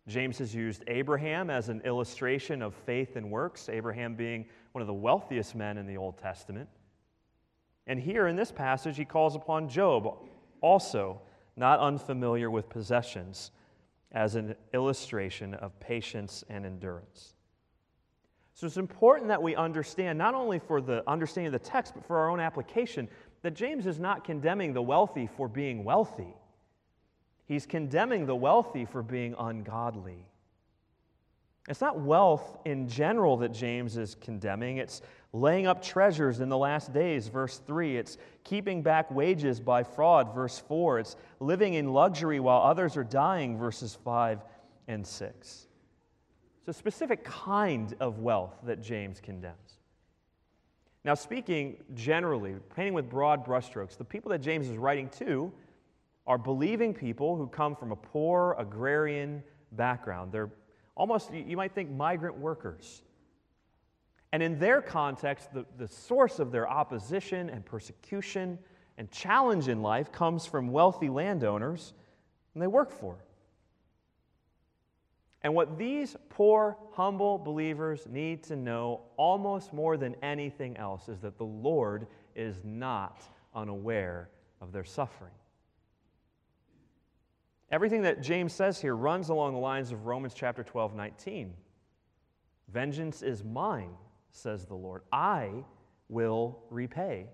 James 0.08 0.38
has 0.38 0.56
used 0.56 0.84
Abraham 0.88 1.50
as 1.50 1.70
an 1.70 1.82
illustration 1.82 2.62
of 2.62 2.74
faith 2.74 3.16
and 3.16 3.30
works, 3.30 3.70
Abraham 3.70 4.16
being 4.16 4.46
one 4.72 4.82
of 4.82 4.88
the 4.88 4.94
wealthiest 4.94 5.54
men 5.54 5.78
in 5.78 5.86
the 5.86 5.98
Old 5.98 6.18
Testament. 6.18 6.70
And 7.88 8.00
here 8.00 8.28
in 8.28 8.36
this 8.36 8.52
passage, 8.52 8.98
he 8.98 9.06
calls 9.06 9.36
upon 9.36 9.68
Job, 9.70 10.20
also 10.62 11.22
not 11.56 11.80
unfamiliar 11.80 12.50
with 12.50 12.70
possessions, 12.70 13.52
as 14.12 14.36
an 14.36 14.56
illustration 14.74 15.54
of 15.56 15.78
patience 15.80 16.44
and 16.50 16.66
endurance. 16.66 17.34
So 18.58 18.66
it's 18.66 18.78
important 18.78 19.28
that 19.28 19.44
we 19.44 19.56
understand, 19.56 20.18
not 20.18 20.34
only 20.34 20.58
for 20.58 20.82
the 20.82 21.08
understanding 21.08 21.54
of 21.54 21.62
the 21.62 21.70
text, 21.70 21.94
but 21.94 22.04
for 22.04 22.18
our 22.18 22.32
own 22.32 22.40
application, 22.40 23.08
that 23.44 23.54
James 23.54 23.86
is 23.86 24.00
not 24.00 24.24
condemning 24.24 24.74
the 24.74 24.82
wealthy 24.82 25.30
for 25.38 25.48
being 25.48 25.84
wealthy. 25.84 26.34
He's 27.46 27.68
condemning 27.68 28.26
the 28.26 28.36
wealthy 28.36 28.84
for 28.86 29.04
being 29.04 29.36
ungodly. 29.38 30.26
It's 31.70 31.82
not 31.82 32.00
wealth 32.00 32.58
in 32.66 32.90
general 32.90 33.38
that 33.38 33.54
James 33.54 33.96
is 33.96 34.16
condemning. 34.16 34.78
It's 34.78 35.04
laying 35.34 35.68
up 35.68 35.84
treasures 35.84 36.40
in 36.40 36.50
the 36.50 36.58
last 36.58 36.92
days, 36.92 37.28
verse 37.28 37.62
3. 37.68 37.98
It's 37.98 38.18
keeping 38.44 38.82
back 38.82 39.12
wages 39.12 39.60
by 39.60 39.84
fraud, 39.84 40.34
verse 40.34 40.58
4. 40.68 40.98
It's 40.98 41.16
living 41.40 41.76
in 41.76 41.94
luxury 41.94 42.40
while 42.40 42.64
others 42.64 42.98
are 42.98 43.04
dying, 43.04 43.56
verses 43.56 44.00
5 44.04 44.40
and 44.88 45.06
6. 45.06 45.67
It's 46.68 46.76
a 46.76 46.80
specific 46.80 47.24
kind 47.24 47.96
of 48.02 48.20
wealth 48.20 48.56
that 48.64 48.82
James 48.82 49.22
condemns. 49.22 49.80
Now, 51.06 51.14
speaking 51.14 51.78
generally, 51.94 52.56
painting 52.76 52.94
with 52.94 53.10
broad 53.10 53.46
brushstrokes, 53.46 53.98
the 53.98 54.04
people 54.04 54.32
that 54.32 54.40
James 54.40 54.68
is 54.68 54.76
writing 54.76 55.08
to 55.20 55.54
are 56.26 56.38
believing 56.38 56.94
people 56.94 57.38
who 57.38 57.48
come 57.48 57.74
from 57.74 57.94
a 57.94 57.96
poor 57.96 58.54
agrarian 58.60 59.42
background. 59.72 60.34
They're 60.34 60.50
almost, 60.98 61.34
you 61.34 61.56
might 61.56 61.74
think, 61.74 61.90
migrant 61.90 62.38
workers. 62.38 63.02
And 64.34 64.44
in 64.44 64.60
their 64.60 64.82
context, 64.82 65.54
the, 65.54 65.66
the 65.78 65.88
source 65.88 66.38
of 66.38 66.52
their 66.52 66.70
opposition 66.70 67.50
and 67.50 67.66
persecution 67.66 68.60
and 68.98 69.10
challenge 69.10 69.70
in 69.70 69.82
life 69.82 70.12
comes 70.12 70.46
from 70.46 70.68
wealthy 70.74 71.08
landowners 71.08 71.94
and 72.54 72.62
they 72.62 72.68
work 72.68 72.92
for. 72.92 73.24
And 75.44 75.54
what 75.54 75.78
these 75.78 76.16
poor, 76.30 76.78
humble 76.94 77.38
believers 77.38 78.08
need 78.10 78.44
to 78.44 78.56
know 78.56 79.02
almost 79.18 79.72
more 79.72 79.96
than 79.98 80.16
anything 80.24 80.76
else 80.78 81.10
is 81.10 81.20
that 81.22 81.38
the 81.38 81.46
Lord 81.46 82.08
is 82.36 82.64
not 82.64 83.22
unaware 83.54 84.30
of 84.62 84.72
their 84.72 84.84
suffering. 84.84 85.32
Everything 87.70 88.02
that 88.04 88.22
James 88.22 88.54
says 88.54 88.80
here 88.80 88.96
runs 88.96 89.30
along 89.30 89.54
the 89.54 89.60
lines 89.60 89.92
of 89.92 90.06
Romans 90.06 90.34
chapter 90.34 90.64
12, 90.64 90.96
19. 90.96 91.54
Vengeance 92.70 93.22
is 93.22 93.44
mine, 93.44 93.92
says 94.32 94.66
the 94.66 94.76
Lord. 94.76 95.04
I 95.12 95.52
will 96.10 96.60
repay. 96.70 97.28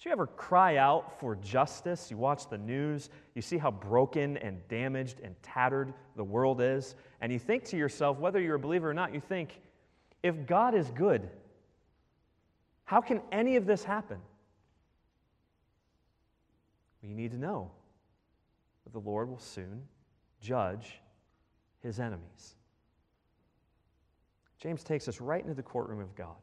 Do 0.00 0.08
you 0.08 0.12
ever 0.12 0.26
cry 0.26 0.76
out 0.76 1.20
for 1.20 1.36
justice? 1.36 2.10
You 2.10 2.16
watch 2.16 2.48
the 2.48 2.56
news, 2.56 3.10
you 3.34 3.42
see 3.42 3.58
how 3.58 3.70
broken 3.70 4.38
and 4.38 4.66
damaged 4.68 5.20
and 5.22 5.34
tattered 5.42 5.92
the 6.16 6.24
world 6.24 6.62
is, 6.62 6.94
and 7.20 7.30
you 7.30 7.38
think 7.38 7.64
to 7.64 7.76
yourself, 7.76 8.18
whether 8.18 8.40
you're 8.40 8.54
a 8.54 8.60
believer 8.60 8.88
or 8.88 8.94
not, 8.94 9.12
you 9.12 9.20
think, 9.20 9.60
if 10.22 10.46
God 10.46 10.74
is 10.74 10.90
good, 10.90 11.28
how 12.84 13.02
can 13.02 13.20
any 13.30 13.56
of 13.56 13.66
this 13.66 13.84
happen? 13.84 14.18
You 17.02 17.14
need 17.14 17.30
to 17.32 17.38
know 17.38 17.70
that 18.84 18.92
the 18.92 18.98
Lord 18.98 19.28
will 19.28 19.38
soon 19.38 19.82
judge 20.40 21.00
his 21.82 22.00
enemies. 22.00 22.56
James 24.58 24.82
takes 24.82 25.08
us 25.08 25.20
right 25.20 25.42
into 25.42 25.54
the 25.54 25.62
courtroom 25.62 26.00
of 26.00 26.14
God. 26.14 26.36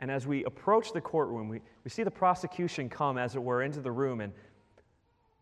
And 0.00 0.10
as 0.10 0.26
we 0.26 0.44
approach 0.44 0.92
the 0.92 1.00
courtroom, 1.00 1.48
we, 1.48 1.60
we 1.84 1.90
see 1.90 2.02
the 2.02 2.10
prosecution 2.10 2.88
come, 2.88 3.18
as 3.18 3.34
it 3.34 3.42
were, 3.42 3.62
into 3.62 3.80
the 3.80 3.90
room, 3.90 4.20
and 4.20 4.32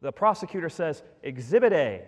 the 0.01 0.13
prosecutor 0.13 0.69
says, 0.69 1.03
Exhibit 1.23 1.73
A, 1.73 2.03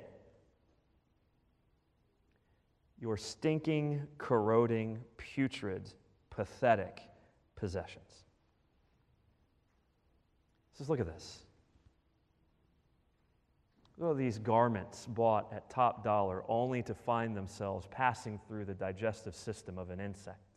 your 3.01 3.17
stinking, 3.17 4.03
corroding, 4.19 4.99
putrid, 5.17 5.93
pathetic 6.31 7.03
possessions. 7.55 8.25
Says, 10.75 10.89
look 10.89 11.01
at 11.01 11.07
this. 11.07 11.43
Look 13.99 14.13
at 14.13 14.17
these 14.17 14.39
garments 14.39 15.07
bought 15.07 15.53
at 15.53 15.69
top 15.71 16.05
dollar 16.05 16.45
only 16.49 16.83
to 16.85 16.95
find 16.95 17.37
themselves 17.37 17.89
passing 17.91 18.39
through 18.47 18.65
the 18.65 18.75
digestive 18.75 19.35
system 19.35 19.77
of 19.77 19.91
an 19.91 19.99
insect. 19.99 20.48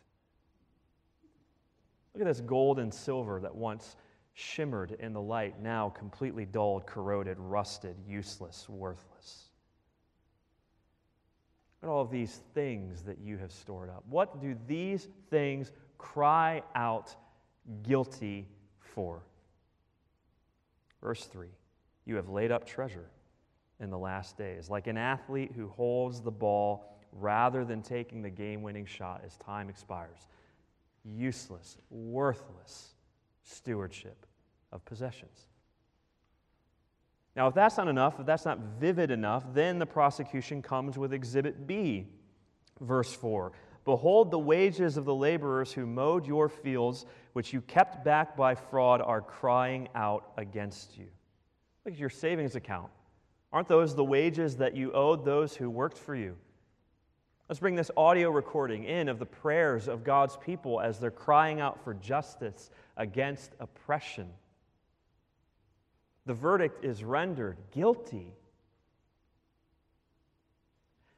Look 2.13 2.21
at 2.21 2.27
this 2.27 2.41
gold 2.41 2.79
and 2.79 2.93
silver 2.93 3.39
that 3.39 3.55
once 3.55 3.95
shimmered 4.33 4.91
in 4.99 5.13
the 5.13 5.21
light, 5.21 5.61
now 5.61 5.89
completely 5.89 6.45
dulled, 6.45 6.85
corroded, 6.85 7.37
rusted, 7.39 7.95
useless, 8.07 8.67
worthless. 8.67 9.49
Look 11.81 11.89
at 11.89 11.93
all 11.93 12.01
of 12.01 12.11
these 12.11 12.41
things 12.53 13.01
that 13.03 13.19
you 13.19 13.37
have 13.37 13.51
stored 13.51 13.89
up. 13.89 14.03
What 14.09 14.41
do 14.41 14.55
these 14.67 15.07
things 15.29 15.71
cry 15.97 16.61
out 16.75 17.15
guilty 17.83 18.47
for? 18.79 19.23
Verse 21.01 21.25
3 21.25 21.47
You 22.05 22.15
have 22.15 22.29
laid 22.29 22.51
up 22.51 22.65
treasure 22.65 23.09
in 23.79 23.89
the 23.89 23.97
last 23.97 24.37
days, 24.37 24.69
like 24.69 24.87
an 24.87 24.97
athlete 24.97 25.51
who 25.55 25.69
holds 25.69 26.21
the 26.21 26.31
ball 26.31 26.85
rather 27.11 27.65
than 27.65 27.81
taking 27.81 28.21
the 28.21 28.29
game 28.29 28.61
winning 28.61 28.85
shot 28.85 29.21
as 29.25 29.37
time 29.37 29.69
expires. 29.69 30.27
Useless, 31.03 31.77
worthless 31.89 32.93
stewardship 33.43 34.25
of 34.71 34.83
possessions. 34.85 35.47
Now, 37.35 37.47
if 37.47 37.53
that's 37.53 37.77
not 37.77 37.87
enough, 37.87 38.19
if 38.19 38.25
that's 38.25 38.45
not 38.45 38.59
vivid 38.79 39.09
enough, 39.09 39.43
then 39.53 39.79
the 39.79 39.85
prosecution 39.85 40.61
comes 40.61 40.97
with 40.97 41.13
Exhibit 41.13 41.65
B, 41.65 42.07
verse 42.79 43.13
4. 43.13 43.53
Behold, 43.85 44.29
the 44.29 44.39
wages 44.39 44.97
of 44.97 45.05
the 45.05 45.15
laborers 45.15 45.71
who 45.71 45.85
mowed 45.85 46.27
your 46.27 46.49
fields, 46.49 47.05
which 47.33 47.51
you 47.53 47.61
kept 47.61 48.03
back 48.03 48.35
by 48.35 48.53
fraud, 48.53 49.01
are 49.01 49.21
crying 49.21 49.87
out 49.95 50.33
against 50.37 50.97
you. 50.97 51.07
Look 51.85 51.95
at 51.95 51.99
your 51.99 52.09
savings 52.09 52.55
account. 52.55 52.91
Aren't 53.51 53.67
those 53.67 53.95
the 53.95 54.03
wages 54.03 54.57
that 54.57 54.75
you 54.75 54.91
owed 54.91 55.25
those 55.25 55.55
who 55.55 55.69
worked 55.69 55.97
for 55.97 56.15
you? 56.15 56.37
Let's 57.51 57.59
bring 57.59 57.75
this 57.75 57.91
audio 57.97 58.29
recording 58.29 58.85
in 58.85 59.09
of 59.09 59.19
the 59.19 59.25
prayers 59.25 59.89
of 59.89 60.05
God's 60.05 60.37
people 60.37 60.79
as 60.79 60.99
they're 60.99 61.11
crying 61.11 61.59
out 61.59 61.83
for 61.83 61.93
justice 61.93 62.69
against 62.95 63.51
oppression. 63.59 64.29
The 66.25 66.33
verdict 66.33 66.85
is 66.85 67.03
rendered 67.03 67.57
guilty. 67.73 68.33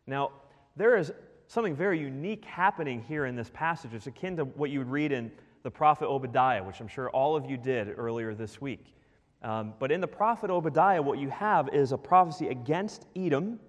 Now, 0.08 0.32
there 0.76 0.98
is 0.98 1.14
something 1.46 1.76
very 1.76 2.00
unique 2.00 2.46
happening 2.46 3.04
here 3.04 3.28
in 3.28 3.36
this 3.36 3.52
passage. 3.52 3.94
It's 3.94 4.08
akin 4.08 4.36
to 4.38 4.46
what 4.46 4.72
you 4.72 4.80
would 4.80 4.90
read 4.90 5.12
in 5.12 5.32
the 5.62 5.70
prophet 5.70 6.08
Obadiah, 6.08 6.64
which 6.64 6.80
I'm 6.80 6.88
sure 6.88 7.12
all 7.12 7.36
of 7.36 7.48
you 7.48 7.58
did 7.58 7.94
earlier 7.96 8.34
this 8.34 8.60
week. 8.60 8.96
Um, 9.44 9.76
but 9.78 9.92
in 9.92 10.02
the 10.02 10.08
prophet 10.08 10.50
Obadiah, 10.50 11.04
what 11.04 11.20
you 11.20 11.30
have 11.30 11.70
is 11.72 11.92
a 11.92 11.98
prophecy 12.00 12.48
against 12.48 13.06
Edom, 13.16 13.60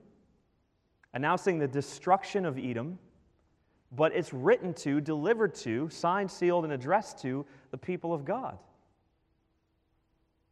announcing 1.14 1.58
the 1.58 1.68
destruction 1.68 2.44
of 2.44 2.58
Edom, 2.58 2.98
but 3.90 4.14
it's 4.14 4.34
written 4.34 4.74
to, 4.74 5.00
delivered 5.00 5.54
to, 5.54 5.88
signed, 5.88 6.30
sealed, 6.30 6.64
and 6.64 6.72
addressed 6.72 7.20
to 7.22 7.46
the 7.70 7.78
people 7.78 8.12
of 8.12 8.24
God. 8.24 8.58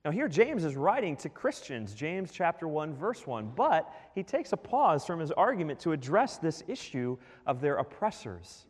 Now, 0.04 0.10
here 0.10 0.28
James 0.28 0.64
is 0.64 0.74
writing 0.74 1.16
to 1.18 1.28
Christians, 1.28 1.94
James 1.94 2.32
chapter 2.32 2.66
1, 2.66 2.94
verse 2.94 3.26
1, 3.26 3.52
but 3.54 3.92
he 4.14 4.22
takes 4.22 4.52
a 4.52 4.56
pause 4.56 5.04
from 5.04 5.20
his 5.20 5.30
argument 5.30 5.80
to 5.80 5.92
address 5.92 6.38
this 6.38 6.62
issue 6.66 7.18
of 7.46 7.60
their 7.60 7.76
oppressors. 7.76 8.66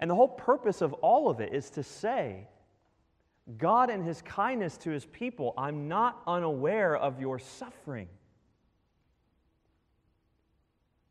And 0.00 0.10
the 0.10 0.14
whole 0.16 0.28
purpose 0.28 0.80
of 0.80 0.94
all 0.94 1.28
of 1.28 1.40
it 1.40 1.52
is 1.52 1.70
to 1.70 1.82
say 1.82 2.48
God, 3.56 3.90
in 3.90 4.02
his 4.02 4.22
kindness 4.22 4.76
to 4.78 4.90
his 4.90 5.04
people, 5.06 5.52
I'm 5.58 5.88
not 5.88 6.22
unaware 6.26 6.96
of 6.96 7.20
your 7.20 7.38
suffering. 7.40 8.08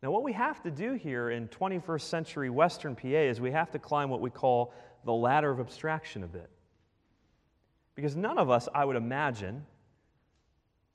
Now, 0.01 0.10
what 0.10 0.24
we 0.24 0.34
have 0.34 0.63
to 0.63 0.72
do 0.72 0.93
here 0.93 1.29
in 1.29 1.48
21st 1.48 2.01
century 2.01 2.50
Western 2.50 2.96
PA 2.96 3.08
is 3.08 3.39
we 3.39 3.51
have 3.51 3.70
to 3.72 3.79
climb 3.79 4.10
what 4.10 4.20
we 4.20 4.31
call 4.31 4.74
the 5.05 5.13
ladder 5.13 5.51
of 5.51 5.60
abstraction 5.60 6.24
a 6.24 6.27
bit. 6.27 6.50
Because 7.93 8.15
none 8.15 8.39
of 8.39 8.50
us, 8.50 8.67
I 8.74 8.84
would 8.84 8.96
imagine, 8.96 9.63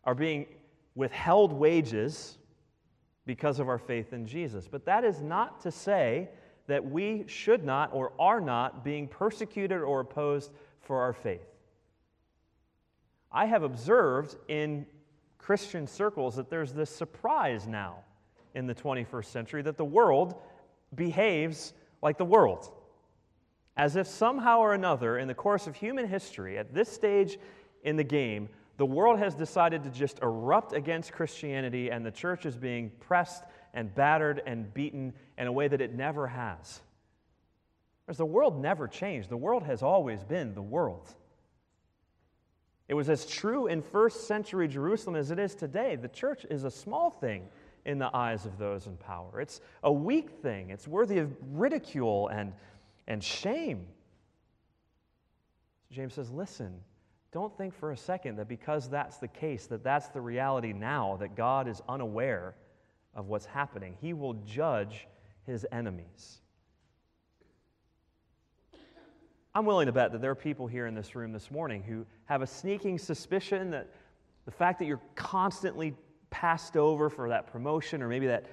are 0.02 0.14
being 0.14 0.46
withheld 0.96 1.52
wages 1.52 2.38
because 3.26 3.60
of 3.60 3.68
our 3.68 3.78
faith 3.78 4.12
in 4.12 4.26
Jesus. 4.26 4.66
But 4.66 4.86
that 4.86 5.04
is 5.04 5.22
not 5.22 5.60
to 5.60 5.70
say 5.70 6.30
that 6.66 6.84
we 6.84 7.24
should 7.28 7.64
not 7.64 7.90
or 7.92 8.12
are 8.18 8.40
not 8.40 8.82
being 8.82 9.06
persecuted 9.06 9.82
or 9.82 10.00
opposed 10.00 10.50
for 10.80 11.00
our 11.00 11.12
faith. 11.12 11.46
I 13.30 13.46
have 13.46 13.62
observed 13.62 14.36
in 14.48 14.86
Christian 15.38 15.86
circles 15.86 16.34
that 16.36 16.50
there's 16.50 16.72
this 16.72 16.90
surprise 16.90 17.68
now 17.68 17.98
in 18.56 18.66
the 18.66 18.74
21st 18.74 19.26
century 19.26 19.62
that 19.62 19.76
the 19.76 19.84
world 19.84 20.34
behaves 20.94 21.74
like 22.02 22.18
the 22.18 22.24
world. 22.24 22.72
as 23.78 23.94
if 23.94 24.06
somehow 24.06 24.58
or 24.60 24.72
another, 24.72 25.18
in 25.18 25.28
the 25.28 25.34
course 25.34 25.66
of 25.66 25.76
human 25.76 26.08
history, 26.08 26.56
at 26.56 26.72
this 26.72 26.90
stage 26.90 27.38
in 27.84 27.94
the 27.94 28.04
game, 28.04 28.48
the 28.78 28.86
world 28.86 29.18
has 29.18 29.34
decided 29.34 29.82
to 29.82 29.90
just 29.90 30.18
erupt 30.20 30.72
against 30.72 31.12
Christianity 31.12 31.90
and 31.90 32.04
the 32.04 32.10
church 32.10 32.46
is 32.46 32.56
being 32.56 32.90
pressed 33.00 33.44
and 33.74 33.94
battered 33.94 34.42
and 34.46 34.72
beaten 34.72 35.12
in 35.36 35.46
a 35.46 35.52
way 35.52 35.68
that 35.68 35.82
it 35.82 35.94
never 35.94 36.26
has. 36.26 36.80
Because 38.06 38.16
the 38.16 38.24
world 38.24 38.62
never 38.62 38.88
changed, 38.88 39.28
the 39.28 39.36
world 39.36 39.64
has 39.64 39.82
always 39.82 40.24
been 40.24 40.54
the 40.54 40.62
world. 40.62 41.14
It 42.88 42.94
was 42.94 43.10
as 43.10 43.26
true 43.26 43.66
in 43.66 43.82
first 43.82 44.26
century 44.26 44.68
Jerusalem 44.68 45.16
as 45.16 45.30
it 45.30 45.38
is 45.38 45.54
today. 45.54 45.96
The 45.96 46.08
church 46.08 46.46
is 46.48 46.64
a 46.64 46.70
small 46.70 47.10
thing 47.10 47.48
in 47.86 47.98
the 47.98 48.14
eyes 48.14 48.44
of 48.44 48.58
those 48.58 48.86
in 48.86 48.96
power. 48.96 49.40
It's 49.40 49.60
a 49.84 49.92
weak 49.92 50.28
thing, 50.42 50.70
it's 50.70 50.86
worthy 50.86 51.18
of 51.18 51.34
ridicule 51.52 52.28
and, 52.28 52.52
and 53.06 53.22
shame. 53.22 53.86
James 55.90 56.14
says, 56.14 56.30
listen, 56.30 56.80
don't 57.32 57.56
think 57.56 57.72
for 57.74 57.92
a 57.92 57.96
second 57.96 58.36
that 58.36 58.48
because 58.48 58.90
that's 58.90 59.18
the 59.18 59.28
case, 59.28 59.66
that 59.68 59.84
that's 59.84 60.08
the 60.08 60.20
reality 60.20 60.72
now, 60.72 61.16
that 61.20 61.36
God 61.36 61.68
is 61.68 61.80
unaware 61.88 62.56
of 63.14 63.28
what's 63.28 63.46
happening. 63.46 63.96
He 64.00 64.12
will 64.12 64.34
judge 64.44 65.06
his 65.44 65.64
enemies. 65.70 66.40
I'm 69.54 69.64
willing 69.64 69.86
to 69.86 69.92
bet 69.92 70.12
that 70.12 70.20
there 70.20 70.32
are 70.32 70.34
people 70.34 70.66
here 70.66 70.86
in 70.86 70.94
this 70.94 71.14
room 71.14 71.32
this 71.32 71.50
morning 71.50 71.82
who 71.82 72.04
have 72.24 72.42
a 72.42 72.46
sneaking 72.46 72.98
suspicion 72.98 73.70
that 73.70 73.88
the 74.44 74.50
fact 74.50 74.80
that 74.80 74.86
you're 74.86 75.00
constantly 75.14 75.94
passed 76.40 76.76
over 76.76 77.08
for 77.08 77.30
that 77.30 77.50
promotion 77.50 78.02
or 78.02 78.08
maybe 78.08 78.26
that 78.26 78.44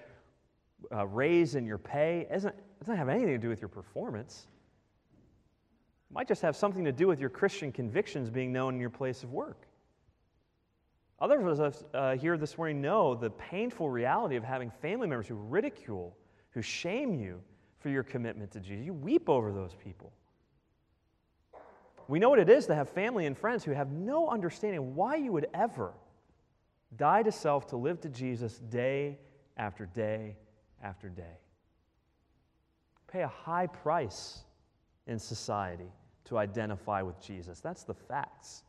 uh, 0.93 1.05
raise 1.05 1.55
in 1.55 1.65
your 1.65 1.77
pay 1.77 2.25
isn't, 2.31 2.55
doesn't 2.79 2.95
have 2.95 3.09
anything 3.09 3.33
to 3.33 3.37
do 3.37 3.49
with 3.49 3.59
your 3.59 3.67
performance. 3.67 4.47
It 6.09 6.13
might 6.13 6.27
just 6.29 6.41
have 6.43 6.55
something 6.55 6.85
to 6.85 6.93
do 6.93 7.07
with 7.07 7.19
your 7.19 7.29
Christian 7.29 7.73
convictions 7.73 8.29
being 8.29 8.53
known 8.53 8.75
in 8.75 8.79
your 8.79 8.89
place 8.89 9.23
of 9.23 9.33
work. 9.33 9.67
Others 11.19 11.59
of 11.59 11.65
us 11.65 11.83
uh, 11.93 12.15
here 12.15 12.37
this 12.37 12.57
morning 12.57 12.81
know 12.81 13.15
the 13.15 13.31
painful 13.31 13.89
reality 13.89 14.37
of 14.37 14.45
having 14.45 14.71
family 14.81 15.07
members 15.07 15.27
who 15.27 15.35
ridicule, 15.35 16.15
who 16.51 16.61
shame 16.61 17.13
you 17.13 17.41
for 17.79 17.89
your 17.89 18.03
commitment 18.03 18.51
to 18.51 18.61
Jesus. 18.61 18.85
You 18.85 18.93
weep 18.93 19.27
over 19.27 19.51
those 19.51 19.75
people. 19.75 20.13
We 22.07 22.19
know 22.19 22.29
what 22.29 22.39
it 22.39 22.49
is 22.49 22.65
to 22.67 22.75
have 22.75 22.89
family 22.89 23.25
and 23.25 23.37
friends 23.37 23.65
who 23.65 23.71
have 23.71 23.91
no 23.91 24.29
understanding 24.29 24.95
why 24.95 25.15
you 25.15 25.33
would 25.33 25.47
ever 25.53 25.91
die 26.97 27.23
to 27.23 27.31
self 27.31 27.67
to 27.67 27.77
live 27.77 28.01
to 28.01 28.09
Jesus 28.09 28.59
day 28.59 29.19
after 29.57 29.85
day 29.85 30.35
after 30.81 31.09
day. 31.09 31.38
Pay 33.07 33.21
a 33.21 33.27
high 33.27 33.67
price 33.67 34.39
in 35.07 35.19
society 35.19 35.91
to 36.25 36.38
identify 36.38 37.01
with 37.01 37.19
Jesus. 37.21 37.59
That's 37.59 37.83
the 37.83 37.93
facts. 37.93 38.63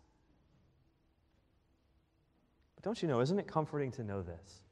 But 2.74 2.84
don't 2.84 3.00
you 3.00 3.08
know, 3.08 3.20
isn't 3.20 3.38
it 3.38 3.46
comforting 3.46 3.90
to 3.92 4.04
know 4.04 4.22
this? 4.22 4.62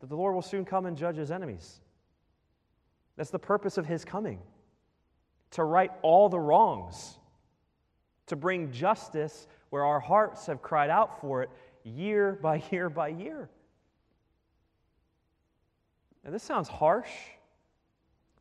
That 0.00 0.08
the 0.08 0.16
Lord 0.16 0.34
will 0.34 0.42
soon 0.42 0.64
come 0.64 0.86
and 0.86 0.96
judge 0.96 1.16
his 1.16 1.30
enemies. 1.30 1.80
That's 3.16 3.30
the 3.30 3.38
purpose 3.38 3.78
of 3.78 3.86
his 3.86 4.04
coming 4.04 4.40
to 5.52 5.64
right 5.64 5.90
all 6.02 6.28
the 6.28 6.38
wrongs 6.38 7.18
to 8.26 8.36
bring 8.36 8.72
justice 8.72 9.46
where 9.70 9.84
our 9.84 10.00
hearts 10.00 10.46
have 10.46 10.62
cried 10.62 10.90
out 10.90 11.20
for 11.20 11.42
it 11.42 11.50
year 11.84 12.38
by 12.40 12.62
year 12.70 12.88
by 12.88 13.08
year. 13.08 13.48
Now, 16.24 16.30
this 16.30 16.42
sounds 16.42 16.68
harsh, 16.68 17.10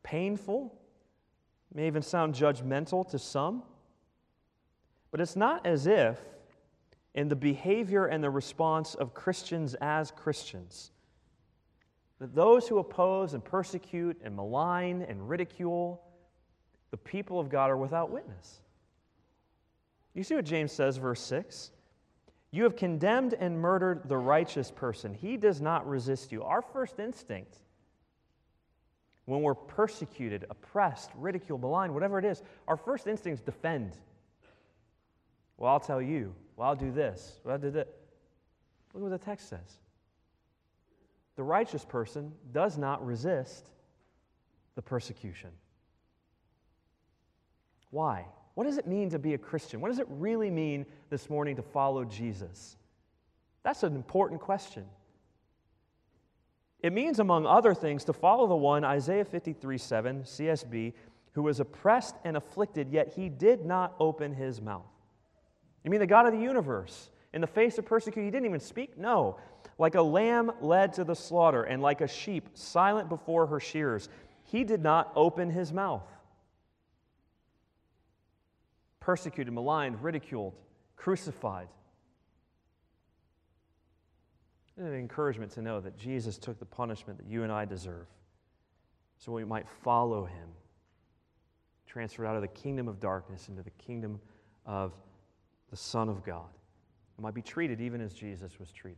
painful, 0.04 0.74
may 1.74 1.88
even 1.88 2.02
sound 2.02 2.34
judgmental 2.34 3.10
to 3.10 3.20
some, 3.20 3.64
but 5.12 5.20
it's 5.20 5.36
not 5.36 5.66
as 5.66 5.86
if, 5.86 6.18
in 7.14 7.28
the 7.28 7.36
behavior 7.36 8.06
and 8.06 8.24
the 8.24 8.30
response 8.30 8.96
of 8.96 9.14
Christians 9.14 9.76
as 9.82 10.12
Christians, 10.12 10.92
that 12.20 12.34
those 12.34 12.68
who 12.68 12.78
oppose 12.78 13.34
and 13.34 13.44
persecute 13.44 14.20
and 14.24 14.36
malign 14.36 15.02
and 15.02 15.28
ridicule 15.28 16.02
the 16.92 16.98
people 16.98 17.40
of 17.40 17.50
God 17.50 17.70
are 17.70 17.78
without 17.78 18.12
witness. 18.12 18.62
You 20.14 20.24
see 20.24 20.36
what 20.36 20.46
James 20.46 20.72
says, 20.72 20.98
verse 20.98 21.22
6? 21.22 21.72
You 22.54 22.66
have 22.66 22.76
condemned 22.76 23.34
and 23.34 23.60
murdered 23.60 24.08
the 24.08 24.16
righteous 24.16 24.70
person. 24.70 25.16
He 25.16 25.38
does 25.38 25.60
not 25.60 25.90
resist 25.90 26.32
you. 26.32 26.44
Our 26.44 26.62
first 26.62 27.00
instinct, 27.00 27.58
when 29.26 29.42
we're 29.42 29.56
persecuted, 29.56 30.46
oppressed, 30.52 31.10
ridiculed, 31.16 31.62
maligned, 31.62 31.96
whatever 31.96 32.20
it 32.20 32.26
is, 32.26 32.44
our 32.68 32.78
first 32.78 33.08
instinct 33.08 33.40
is 33.40 33.42
defend. 33.44 33.98
Well, 35.58 35.72
I'll 35.72 35.80
tell 35.80 36.00
you. 36.00 36.36
Well, 36.56 36.70
I'll 36.70 36.76
do 36.76 36.92
this. 36.92 37.40
Well, 37.44 37.56
I 37.56 37.58
did 37.58 37.74
that. 37.74 37.88
Look 38.94 39.02
what 39.02 39.10
the 39.10 39.18
text 39.18 39.50
says. 39.50 39.80
The 41.36 41.44
righteous 41.44 41.84
person 41.84 42.34
does 42.52 42.78
not 42.78 43.04
resist 43.04 43.72
the 44.76 44.84
persecution. 44.84 45.50
Why? 47.90 48.28
What 48.56 48.66
does 48.66 48.78
it 48.78 48.88
mean 48.88 49.10
to 49.10 49.20
be 49.20 49.34
a 49.34 49.38
Christian? 49.38 49.82
What 49.82 49.90
does 49.90 50.00
it 50.00 50.08
really 50.10 50.52
mean 50.52 50.86
this 51.10 51.30
morning 51.30 51.56
to 51.56 51.64
follow 51.64 52.06
Jesus? 52.06 52.78
That's 53.64 53.84
an 53.84 53.96
important 53.96 54.42
question. 54.42 54.86
It 56.82 56.94
means, 56.94 57.20
among 57.20 57.46
other 57.46 57.74
things, 57.74 58.04
to 58.06 58.14
follow 58.14 58.46
the 58.46 58.56
one, 58.56 58.84
Isaiah 58.84 59.26
53 59.26 59.78
7, 59.78 60.24
CSB, 60.24 60.94
who 61.32 61.44
was 61.44 61.60
oppressed 61.60 62.16
and 62.24 62.38
afflicted, 62.38 62.92
yet 62.92 63.14
he 63.16 63.30
did 63.30 63.66
not 63.66 63.96
open 64.00 64.34
his 64.34 64.62
mouth. 64.62 64.86
You 65.84 65.90
mean 65.90 66.02
the 66.02 66.08
God 66.08 66.28
of 66.28 66.34
the 66.34 66.40
universe? 66.40 67.10
In 67.34 67.42
the 67.42 67.48
face 67.48 67.78
of 67.80 67.86
persecution, 67.86 68.26
he 68.26 68.32
didn't 68.32 68.46
even 68.46 68.60
speak? 68.60 68.98
No. 68.98 69.38
Like 69.80 69.96
a 69.96 70.02
lamb 70.02 70.52
led 70.62 70.94
to 70.94 71.04
the 71.04 71.16
slaughter, 71.16 71.64
and 71.64 71.82
like 71.82 72.02
a 72.02 72.08
sheep 72.08 72.50
silent 72.54 73.10
before 73.10 73.48
her 73.48 73.60
shears, 73.60 74.10
he 74.44 74.64
did 74.64 74.84
not 74.84 75.12
open 75.16 75.50
his 75.50 75.74
mouth 75.74 76.04
persecuted, 79.04 79.54
maligned, 79.54 80.02
ridiculed, 80.02 80.54
crucified. 80.96 81.68
It's 84.70 84.78
an 84.78 84.94
encouragement 84.94 85.52
to 85.52 85.62
know 85.62 85.82
that 85.82 85.98
Jesus 85.98 86.38
took 86.38 86.58
the 86.58 86.66
punishment 86.66 87.20
that 87.20 87.28
you 87.28 87.44
and 87.44 87.52
I 87.52 87.66
deserve 87.66 88.08
so 89.18 89.34
we 89.34 89.44
might 89.44 89.68
follow 89.84 90.24
him, 90.24 90.48
transferred 91.86 92.26
out 92.26 92.38
of 92.38 92.42
the 92.42 92.48
kingdom 92.48 92.88
of 92.88 93.02
darkness 93.02 93.50
into 93.50 93.62
the 93.62 93.72
kingdom 93.72 94.22
of 94.66 94.94
the 95.70 95.78
Son 95.78 96.08
of 96.08 96.24
God, 96.24 96.50
and 97.18 97.24
might 97.24 97.34
be 97.34 97.42
treated 97.42 97.82
even 97.82 98.00
as 98.00 98.14
Jesus 98.14 98.58
was 98.58 98.72
treated. 98.72 98.98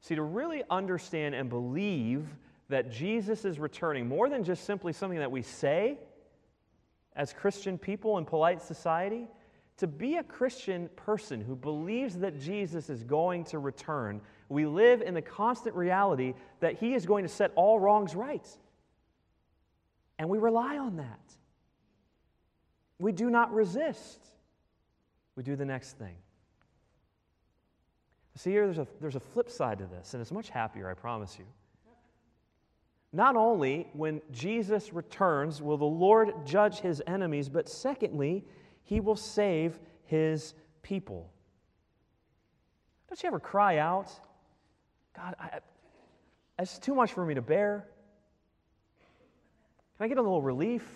See, 0.00 0.16
to 0.16 0.22
really 0.22 0.64
understand 0.68 1.36
and 1.36 1.48
believe 1.48 2.26
that 2.70 2.90
Jesus 2.90 3.44
is 3.44 3.60
returning, 3.60 4.08
more 4.08 4.28
than 4.28 4.42
just 4.42 4.64
simply 4.64 4.92
something 4.92 5.18
that 5.20 5.30
we 5.30 5.42
say, 5.42 5.96
as 7.16 7.32
Christian 7.32 7.78
people 7.78 8.18
in 8.18 8.24
polite 8.24 8.62
society, 8.62 9.28
to 9.78 9.86
be 9.86 10.16
a 10.16 10.22
Christian 10.22 10.90
person 10.94 11.40
who 11.40 11.56
believes 11.56 12.18
that 12.18 12.38
Jesus 12.38 12.90
is 12.90 13.02
going 13.02 13.44
to 13.44 13.58
return, 13.58 14.20
we 14.48 14.66
live 14.66 15.00
in 15.00 15.14
the 15.14 15.22
constant 15.22 15.74
reality 15.74 16.34
that 16.60 16.78
he 16.78 16.94
is 16.94 17.06
going 17.06 17.24
to 17.24 17.28
set 17.28 17.52
all 17.56 17.80
wrongs 17.80 18.14
right. 18.14 18.46
And 20.18 20.28
we 20.28 20.38
rely 20.38 20.76
on 20.76 20.96
that. 20.96 21.20
We 22.98 23.12
do 23.12 23.30
not 23.30 23.54
resist, 23.54 24.20
we 25.34 25.42
do 25.42 25.56
the 25.56 25.64
next 25.64 25.96
thing. 25.96 26.16
See, 28.36 28.50
here 28.50 28.66
there's 28.66 28.78
a, 28.78 28.86
there's 29.00 29.16
a 29.16 29.20
flip 29.20 29.50
side 29.50 29.78
to 29.78 29.86
this, 29.86 30.14
and 30.14 30.20
it's 30.20 30.32
much 30.32 30.50
happier, 30.50 30.88
I 30.88 30.94
promise 30.94 31.38
you. 31.38 31.46
Not 33.12 33.34
only 33.34 33.88
when 33.92 34.20
Jesus 34.30 34.92
returns 34.92 35.60
will 35.60 35.76
the 35.76 35.84
Lord 35.84 36.46
judge 36.46 36.78
his 36.78 37.02
enemies, 37.06 37.48
but 37.48 37.68
secondly, 37.68 38.44
he 38.84 39.00
will 39.00 39.16
save 39.16 39.80
his 40.04 40.54
people. 40.82 41.32
Don't 43.08 43.20
you 43.22 43.26
ever 43.26 43.40
cry 43.40 43.78
out, 43.78 44.12
God, 45.16 45.34
I, 45.40 45.58
it's 46.60 46.78
too 46.78 46.94
much 46.94 47.12
for 47.12 47.24
me 47.24 47.34
to 47.34 47.42
bear? 47.42 47.88
Can 49.96 50.04
I 50.04 50.08
get 50.08 50.18
a 50.18 50.22
little 50.22 50.42
relief? 50.42 50.88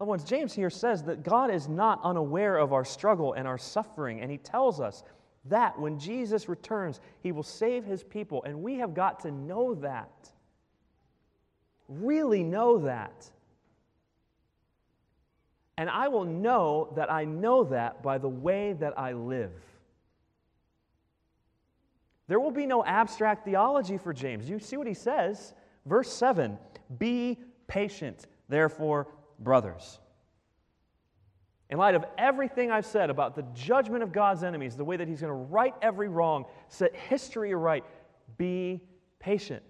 Loved 0.00 0.08
ones, 0.08 0.24
James 0.24 0.52
here 0.52 0.70
says 0.70 1.04
that 1.04 1.22
God 1.22 1.50
is 1.50 1.68
not 1.68 2.00
unaware 2.02 2.56
of 2.56 2.72
our 2.72 2.84
struggle 2.84 3.34
and 3.34 3.46
our 3.46 3.58
suffering, 3.58 4.20
and 4.20 4.30
he 4.30 4.38
tells 4.38 4.80
us 4.80 5.04
that 5.46 5.78
when 5.78 5.98
Jesus 5.98 6.48
returns, 6.48 7.00
he 7.22 7.32
will 7.32 7.42
save 7.42 7.84
his 7.84 8.02
people. 8.02 8.42
And 8.44 8.62
we 8.62 8.76
have 8.76 8.94
got 8.94 9.20
to 9.20 9.30
know 9.30 9.74
that. 9.76 10.30
Really 11.88 12.42
know 12.42 12.78
that. 12.78 13.30
And 15.78 15.88
I 15.88 16.08
will 16.08 16.24
know 16.24 16.92
that 16.96 17.10
I 17.10 17.24
know 17.24 17.64
that 17.64 18.02
by 18.02 18.18
the 18.18 18.28
way 18.28 18.74
that 18.74 18.98
I 18.98 19.12
live. 19.12 19.52
There 22.28 22.38
will 22.38 22.50
be 22.52 22.66
no 22.66 22.84
abstract 22.84 23.44
theology 23.44 23.98
for 23.98 24.12
James. 24.12 24.48
You 24.48 24.60
see 24.60 24.76
what 24.76 24.86
he 24.86 24.94
says? 24.94 25.54
Verse 25.86 26.12
7 26.12 26.58
Be 26.98 27.38
patient, 27.66 28.26
therefore, 28.48 29.08
brothers. 29.38 29.98
In 31.70 31.78
light 31.78 31.94
of 31.94 32.04
everything 32.18 32.70
I've 32.70 32.84
said 32.84 33.10
about 33.10 33.36
the 33.36 33.44
judgment 33.54 34.02
of 34.02 34.12
God's 34.12 34.42
enemies, 34.42 34.76
the 34.76 34.84
way 34.84 34.96
that 34.96 35.06
He's 35.06 35.20
going 35.20 35.30
to 35.30 35.52
right 35.52 35.74
every 35.80 36.08
wrong, 36.08 36.44
set 36.68 36.94
history 36.94 37.54
right, 37.54 37.84
be 38.36 38.80
patient. 39.20 39.62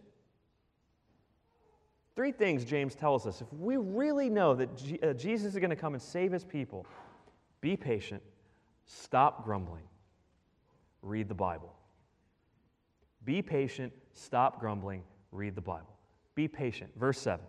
Three 2.16 2.32
things 2.32 2.64
James 2.64 2.94
tells 2.94 3.26
us. 3.26 3.42
If 3.42 3.52
we 3.52 3.76
really 3.76 4.30
know 4.30 4.54
that 4.54 4.76
G- 4.76 4.98
uh, 5.02 5.12
Jesus 5.12 5.54
is 5.54 5.58
going 5.58 5.70
to 5.70 5.76
come 5.76 5.92
and 5.92 6.02
save 6.02 6.32
His 6.32 6.44
people, 6.44 6.86
be 7.60 7.76
patient, 7.76 8.22
stop 8.86 9.44
grumbling, 9.44 9.84
read 11.02 11.28
the 11.28 11.34
Bible. 11.34 11.74
Be 13.26 13.42
patient, 13.42 13.92
stop 14.14 14.58
grumbling, 14.58 15.02
read 15.32 15.54
the 15.54 15.60
Bible. 15.60 15.94
Be 16.34 16.48
patient. 16.48 16.90
Verse 16.98 17.18
7. 17.18 17.44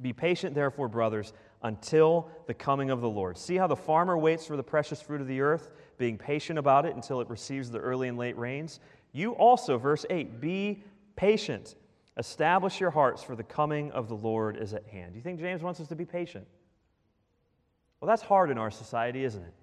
Be 0.00 0.12
patient, 0.12 0.54
therefore, 0.54 0.86
brothers 0.86 1.32
until 1.62 2.30
the 2.46 2.54
coming 2.54 2.90
of 2.90 3.00
the 3.00 3.08
Lord. 3.08 3.36
See 3.36 3.56
how 3.56 3.66
the 3.66 3.76
farmer 3.76 4.16
waits 4.16 4.46
for 4.46 4.56
the 4.56 4.62
precious 4.62 5.02
fruit 5.02 5.20
of 5.20 5.26
the 5.26 5.40
earth, 5.40 5.72
being 5.98 6.16
patient 6.16 6.58
about 6.58 6.86
it 6.86 6.94
until 6.94 7.20
it 7.20 7.28
receives 7.28 7.70
the 7.70 7.78
early 7.78 8.08
and 8.08 8.16
late 8.16 8.38
rains? 8.38 8.80
You 9.12 9.32
also, 9.32 9.78
verse 9.78 10.06
8, 10.08 10.40
be 10.40 10.84
patient. 11.16 11.74
Establish 12.16 12.80
your 12.80 12.90
hearts, 12.90 13.22
for 13.22 13.36
the 13.36 13.42
coming 13.42 13.90
of 13.92 14.08
the 14.08 14.16
Lord 14.16 14.56
is 14.56 14.74
at 14.74 14.86
hand. 14.86 15.12
Do 15.12 15.16
you 15.16 15.22
think 15.22 15.40
James 15.40 15.62
wants 15.62 15.80
us 15.80 15.88
to 15.88 15.96
be 15.96 16.04
patient? 16.04 16.46
Well, 18.00 18.08
that's 18.08 18.22
hard 18.22 18.50
in 18.50 18.58
our 18.58 18.70
society, 18.70 19.24
isn't 19.24 19.42
it? 19.42 19.54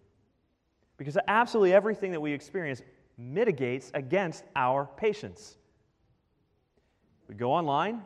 Because 0.98 1.18
absolutely 1.28 1.74
everything 1.74 2.12
that 2.12 2.22
we 2.22 2.32
experience 2.32 2.82
mitigates 3.18 3.92
against 3.94 4.44
our 4.56 4.90
patience. 4.98 5.58
We 7.28 7.36
go 7.36 7.52
online, 7.52 8.02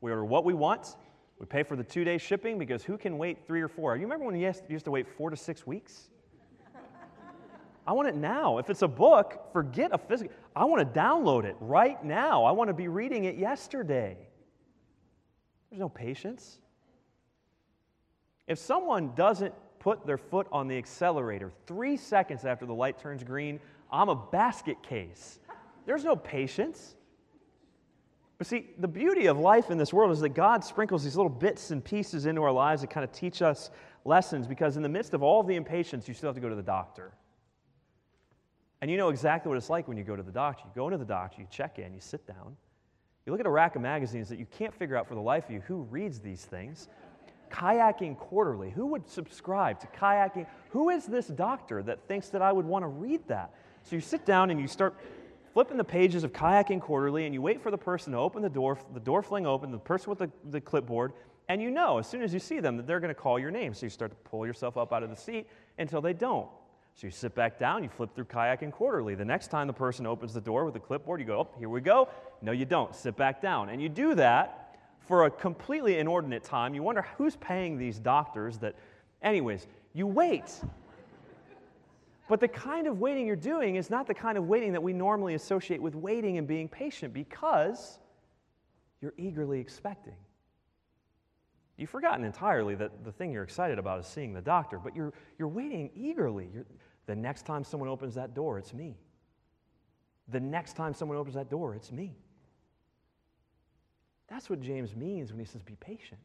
we 0.00 0.10
order 0.10 0.24
what 0.24 0.44
we 0.44 0.54
want, 0.54 0.96
we 1.42 1.46
pay 1.46 1.64
for 1.64 1.74
the 1.74 1.82
two 1.82 2.04
day 2.04 2.18
shipping 2.18 2.56
because 2.56 2.84
who 2.84 2.96
can 2.96 3.18
wait 3.18 3.48
three 3.48 3.60
or 3.60 3.66
four? 3.66 3.96
You 3.96 4.02
remember 4.02 4.24
when 4.24 4.36
you 4.36 4.54
used 4.68 4.84
to 4.84 4.92
wait 4.92 5.08
four 5.08 5.28
to 5.28 5.36
six 5.36 5.66
weeks? 5.66 6.08
I 7.86 7.92
want 7.92 8.06
it 8.06 8.14
now. 8.14 8.58
If 8.58 8.70
it's 8.70 8.82
a 8.82 8.88
book, 8.88 9.52
forget 9.52 9.90
a 9.92 9.98
physical. 9.98 10.32
I 10.54 10.64
want 10.66 10.94
to 10.94 11.00
download 11.00 11.42
it 11.42 11.56
right 11.58 12.02
now. 12.04 12.44
I 12.44 12.52
want 12.52 12.68
to 12.68 12.74
be 12.74 12.86
reading 12.86 13.24
it 13.24 13.38
yesterday. 13.38 14.16
There's 15.68 15.80
no 15.80 15.88
patience. 15.88 16.60
If 18.46 18.60
someone 18.60 19.12
doesn't 19.16 19.52
put 19.80 20.06
their 20.06 20.18
foot 20.18 20.46
on 20.52 20.68
the 20.68 20.78
accelerator 20.78 21.50
three 21.66 21.96
seconds 21.96 22.44
after 22.44 22.66
the 22.66 22.74
light 22.74 23.00
turns 23.00 23.24
green, 23.24 23.58
I'm 23.90 24.08
a 24.08 24.14
basket 24.14 24.80
case. 24.84 25.40
There's 25.86 26.04
no 26.04 26.14
patience. 26.14 26.94
But 28.42 28.48
see, 28.48 28.70
the 28.76 28.88
beauty 28.88 29.26
of 29.26 29.38
life 29.38 29.70
in 29.70 29.78
this 29.78 29.92
world 29.92 30.10
is 30.10 30.18
that 30.18 30.30
God 30.30 30.64
sprinkles 30.64 31.04
these 31.04 31.14
little 31.14 31.30
bits 31.30 31.70
and 31.70 31.84
pieces 31.84 32.26
into 32.26 32.42
our 32.42 32.50
lives 32.50 32.80
that 32.80 32.90
kind 32.90 33.04
of 33.04 33.12
teach 33.12 33.40
us 33.40 33.70
lessons 34.04 34.48
because 34.48 34.76
in 34.76 34.82
the 34.82 34.88
midst 34.88 35.14
of 35.14 35.22
all 35.22 35.44
the 35.44 35.54
impatience, 35.54 36.08
you 36.08 36.14
still 36.14 36.28
have 36.28 36.34
to 36.34 36.40
go 36.40 36.48
to 36.48 36.56
the 36.56 36.60
doctor. 36.60 37.12
And 38.80 38.90
you 38.90 38.96
know 38.96 39.10
exactly 39.10 39.48
what 39.48 39.58
it's 39.58 39.70
like 39.70 39.86
when 39.86 39.96
you 39.96 40.02
go 40.02 40.16
to 40.16 40.24
the 40.24 40.32
doctor. 40.32 40.64
You 40.66 40.72
go 40.74 40.88
into 40.88 40.98
the 40.98 41.04
doctor, 41.04 41.40
you 41.40 41.46
check 41.52 41.78
in, 41.78 41.94
you 41.94 42.00
sit 42.00 42.26
down, 42.26 42.56
you 43.24 43.30
look 43.30 43.38
at 43.38 43.46
a 43.46 43.48
rack 43.48 43.76
of 43.76 43.82
magazines 43.82 44.28
that 44.30 44.40
you 44.40 44.46
can't 44.46 44.74
figure 44.74 44.96
out 44.96 45.06
for 45.06 45.14
the 45.14 45.20
life 45.20 45.44
of 45.44 45.52
you 45.52 45.60
who 45.60 45.82
reads 45.82 46.18
these 46.18 46.44
things. 46.44 46.88
Kayaking 47.48 48.18
Quarterly. 48.18 48.70
Who 48.70 48.86
would 48.86 49.08
subscribe 49.08 49.78
to 49.78 49.86
Kayaking? 49.86 50.48
Who 50.70 50.90
is 50.90 51.06
this 51.06 51.28
doctor 51.28 51.80
that 51.84 52.08
thinks 52.08 52.30
that 52.30 52.42
I 52.42 52.50
would 52.50 52.66
want 52.66 52.82
to 52.82 52.88
read 52.88 53.20
that? 53.28 53.54
So 53.84 53.94
you 53.94 54.02
sit 54.02 54.26
down 54.26 54.50
and 54.50 54.60
you 54.60 54.66
start 54.66 54.96
flipping 55.52 55.76
the 55.76 55.84
pages 55.84 56.24
of 56.24 56.32
Kayaking 56.32 56.80
Quarterly, 56.80 57.26
and 57.26 57.34
you 57.34 57.42
wait 57.42 57.62
for 57.62 57.70
the 57.70 57.78
person 57.78 58.12
to 58.12 58.18
open 58.18 58.42
the 58.42 58.48
door, 58.48 58.78
the 58.94 59.00
door 59.00 59.22
fling 59.22 59.46
open, 59.46 59.70
the 59.70 59.78
person 59.78 60.10
with 60.10 60.18
the, 60.18 60.30
the 60.50 60.60
clipboard, 60.60 61.12
and 61.48 61.60
you 61.60 61.70
know 61.70 61.98
as 61.98 62.06
soon 62.06 62.22
as 62.22 62.32
you 62.32 62.40
see 62.40 62.60
them 62.60 62.76
that 62.76 62.86
they're 62.86 63.00
going 63.00 63.14
to 63.14 63.20
call 63.20 63.38
your 63.38 63.50
name. 63.50 63.74
So 63.74 63.86
you 63.86 63.90
start 63.90 64.10
to 64.10 64.16
pull 64.30 64.46
yourself 64.46 64.76
up 64.76 64.92
out 64.92 65.02
of 65.02 65.10
the 65.10 65.16
seat 65.16 65.46
until 65.78 66.00
they 66.00 66.12
don't. 66.12 66.48
So 66.94 67.06
you 67.06 67.10
sit 67.10 67.34
back 67.34 67.58
down, 67.58 67.82
you 67.82 67.88
flip 67.88 68.14
through 68.14 68.26
Kayaking 68.26 68.72
Quarterly. 68.72 69.14
The 69.14 69.24
next 69.24 69.48
time 69.48 69.66
the 69.66 69.72
person 69.72 70.06
opens 70.06 70.34
the 70.34 70.40
door 70.40 70.64
with 70.64 70.74
the 70.74 70.80
clipboard, 70.80 71.20
you 71.20 71.26
go, 71.26 71.40
oh, 71.40 71.48
here 71.58 71.68
we 71.68 71.80
go. 71.80 72.08
No, 72.42 72.52
you 72.52 72.64
don't. 72.64 72.94
Sit 72.94 73.16
back 73.16 73.40
down. 73.40 73.70
And 73.70 73.82
you 73.82 73.88
do 73.88 74.14
that 74.14 74.78
for 75.00 75.24
a 75.24 75.30
completely 75.30 75.98
inordinate 75.98 76.44
time. 76.44 76.74
You 76.74 76.82
wonder 76.82 77.06
who's 77.16 77.36
paying 77.36 77.78
these 77.78 77.98
doctors 77.98 78.58
that, 78.58 78.74
anyways, 79.22 79.66
you 79.94 80.06
wait. 80.06 80.52
But 82.28 82.40
the 82.40 82.48
kind 82.48 82.86
of 82.86 82.98
waiting 82.98 83.26
you're 83.26 83.36
doing 83.36 83.76
is 83.76 83.90
not 83.90 84.06
the 84.06 84.14
kind 84.14 84.38
of 84.38 84.46
waiting 84.46 84.72
that 84.72 84.82
we 84.82 84.92
normally 84.92 85.34
associate 85.34 85.82
with 85.82 85.94
waiting 85.94 86.38
and 86.38 86.46
being 86.46 86.68
patient 86.68 87.12
because 87.12 87.98
you're 89.00 89.14
eagerly 89.18 89.60
expecting. 89.60 90.14
You've 91.76 91.90
forgotten 91.90 92.24
entirely 92.24 92.74
that 92.76 93.04
the 93.04 93.10
thing 93.10 93.32
you're 93.32 93.42
excited 93.42 93.78
about 93.78 93.98
is 93.98 94.06
seeing 94.06 94.32
the 94.32 94.40
doctor, 94.40 94.78
but 94.78 94.94
you're, 94.94 95.12
you're 95.38 95.48
waiting 95.48 95.90
eagerly. 95.96 96.48
You're, 96.54 96.66
the 97.06 97.16
next 97.16 97.44
time 97.44 97.64
someone 97.64 97.88
opens 97.88 98.14
that 98.14 98.34
door, 98.34 98.58
it's 98.58 98.72
me. 98.72 98.96
The 100.28 100.40
next 100.40 100.76
time 100.76 100.94
someone 100.94 101.18
opens 101.18 101.34
that 101.34 101.50
door, 101.50 101.74
it's 101.74 101.90
me. 101.90 102.14
That's 104.28 104.48
what 104.48 104.60
James 104.60 104.94
means 104.94 105.32
when 105.32 105.40
he 105.40 105.44
says, 105.44 105.62
be 105.62 105.74
patient. 105.74 106.20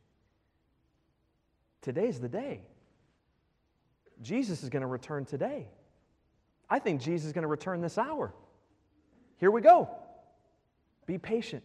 Today's 1.81 2.19
the 2.19 2.29
day. 2.29 2.61
Jesus 4.21 4.63
is 4.63 4.69
going 4.69 4.81
to 4.81 4.87
return 4.87 5.25
today. 5.25 5.67
I 6.69 6.79
think 6.79 7.01
Jesus 7.01 7.27
is 7.27 7.33
going 7.33 7.43
to 7.43 7.47
return 7.47 7.81
this 7.81 7.97
hour. 7.97 8.33
Here 9.37 9.51
we 9.51 9.61
go. 9.61 9.89
Be 11.05 11.17
patient. 11.17 11.63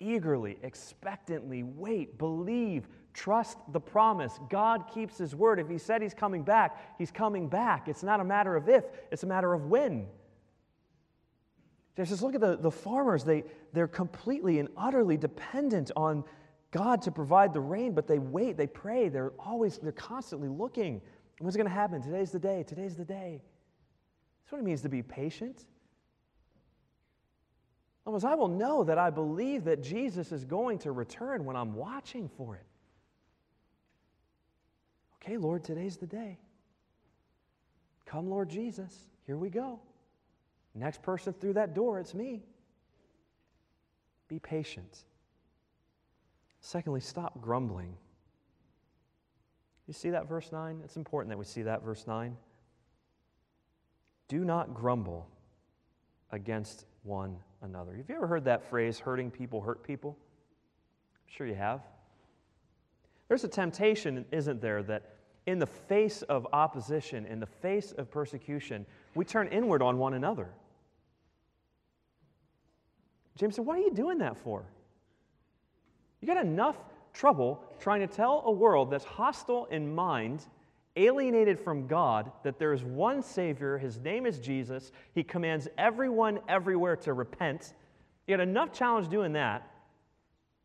Eagerly, 0.00 0.58
expectantly 0.62 1.62
wait, 1.62 2.18
believe, 2.18 2.88
trust 3.14 3.58
the 3.72 3.80
promise. 3.80 4.38
God 4.50 4.90
keeps 4.92 5.16
his 5.16 5.34
word. 5.34 5.60
If 5.60 5.68
he 5.68 5.78
said 5.78 6.02
he's 6.02 6.14
coming 6.14 6.42
back, 6.42 6.98
he's 6.98 7.12
coming 7.12 7.48
back. 7.48 7.88
It's 7.88 8.02
not 8.02 8.18
a 8.18 8.24
matter 8.24 8.56
of 8.56 8.68
if, 8.68 8.84
it's 9.12 9.22
a 9.22 9.26
matter 9.26 9.52
of 9.54 9.66
when. 9.66 10.06
Just 11.96 12.22
look 12.22 12.34
at 12.34 12.40
the, 12.40 12.56
the 12.56 12.70
farmers. 12.70 13.22
They, 13.22 13.44
they're 13.72 13.86
completely 13.86 14.58
and 14.58 14.68
utterly 14.76 15.16
dependent 15.16 15.90
on 15.94 16.24
God 16.72 17.02
to 17.02 17.12
provide 17.12 17.52
the 17.52 17.60
rain, 17.60 17.92
but 17.92 18.08
they 18.08 18.18
wait, 18.18 18.56
they 18.56 18.66
pray, 18.66 19.08
they're 19.10 19.32
always, 19.38 19.78
they're 19.78 19.92
constantly 19.92 20.48
looking. 20.48 21.02
What's 21.38 21.56
going 21.56 21.68
to 21.68 21.72
happen? 21.72 22.02
Today's 22.02 22.30
the 22.30 22.38
day, 22.38 22.64
today's 22.66 22.96
the 22.96 23.04
day. 23.04 23.42
That's 24.52 24.60
what 24.60 24.66
it 24.66 24.68
means 24.68 24.82
to 24.82 24.90
be 24.90 25.00
patient. 25.00 25.64
Otherwise, 28.06 28.24
I 28.24 28.34
will 28.34 28.48
know 28.48 28.84
that 28.84 28.98
I 28.98 29.08
believe 29.08 29.64
that 29.64 29.82
Jesus 29.82 30.30
is 30.30 30.44
going 30.44 30.80
to 30.80 30.92
return 30.92 31.46
when 31.46 31.56
I'm 31.56 31.74
watching 31.74 32.28
for 32.36 32.56
it. 32.56 32.66
Okay, 35.16 35.38
Lord, 35.38 35.64
today's 35.64 35.96
the 35.96 36.06
day. 36.06 36.36
Come, 38.04 38.28
Lord 38.28 38.50
Jesus. 38.50 38.94
Here 39.26 39.38
we 39.38 39.48
go. 39.48 39.80
Next 40.74 41.00
person 41.00 41.32
through 41.32 41.54
that 41.54 41.74
door, 41.74 41.98
it's 41.98 42.12
me. 42.12 42.42
Be 44.28 44.38
patient. 44.38 44.98
Secondly, 46.60 47.00
stop 47.00 47.40
grumbling. 47.40 47.96
You 49.86 49.94
see 49.94 50.10
that 50.10 50.28
verse 50.28 50.52
9? 50.52 50.82
It's 50.84 50.96
important 50.96 51.30
that 51.30 51.38
we 51.38 51.46
see 51.46 51.62
that 51.62 51.82
verse 51.82 52.06
9. 52.06 52.36
Do 54.32 54.46
not 54.46 54.72
grumble 54.72 55.28
against 56.30 56.86
one 57.02 57.36
another. 57.60 57.94
Have 57.94 58.08
you 58.08 58.14
ever 58.16 58.26
heard 58.26 58.46
that 58.46 58.64
phrase, 58.70 58.98
hurting 58.98 59.30
people 59.30 59.60
hurt 59.60 59.82
people? 59.82 60.16
I'm 60.16 61.34
sure 61.36 61.46
you 61.46 61.54
have. 61.54 61.82
There's 63.28 63.44
a 63.44 63.48
temptation, 63.48 64.24
isn't 64.32 64.62
there, 64.62 64.82
that 64.84 65.16
in 65.44 65.58
the 65.58 65.66
face 65.66 66.22
of 66.22 66.46
opposition, 66.54 67.26
in 67.26 67.40
the 67.40 67.46
face 67.46 67.92
of 67.92 68.10
persecution, 68.10 68.86
we 69.14 69.26
turn 69.26 69.48
inward 69.48 69.82
on 69.82 69.98
one 69.98 70.14
another. 70.14 70.48
James 73.36 73.56
said, 73.56 73.66
What 73.66 73.76
are 73.76 73.82
you 73.82 73.92
doing 73.92 74.16
that 74.16 74.38
for? 74.38 74.64
You 76.22 76.26
got 76.26 76.42
enough 76.42 76.78
trouble 77.12 77.62
trying 77.80 78.00
to 78.00 78.06
tell 78.06 78.44
a 78.46 78.50
world 78.50 78.90
that's 78.90 79.04
hostile 79.04 79.66
in 79.66 79.94
mind 79.94 80.46
alienated 80.96 81.58
from 81.58 81.86
God, 81.86 82.30
that 82.42 82.58
there 82.58 82.72
is 82.72 82.82
one 82.82 83.22
Savior. 83.22 83.78
His 83.78 83.98
name 83.98 84.26
is 84.26 84.38
Jesus. 84.38 84.92
He 85.14 85.22
commands 85.22 85.68
everyone 85.78 86.40
everywhere 86.48 86.96
to 86.96 87.12
repent. 87.12 87.74
You 88.26 88.32
had 88.32 88.40
enough 88.40 88.72
challenge 88.72 89.08
doing 89.08 89.32
that. 89.32 89.68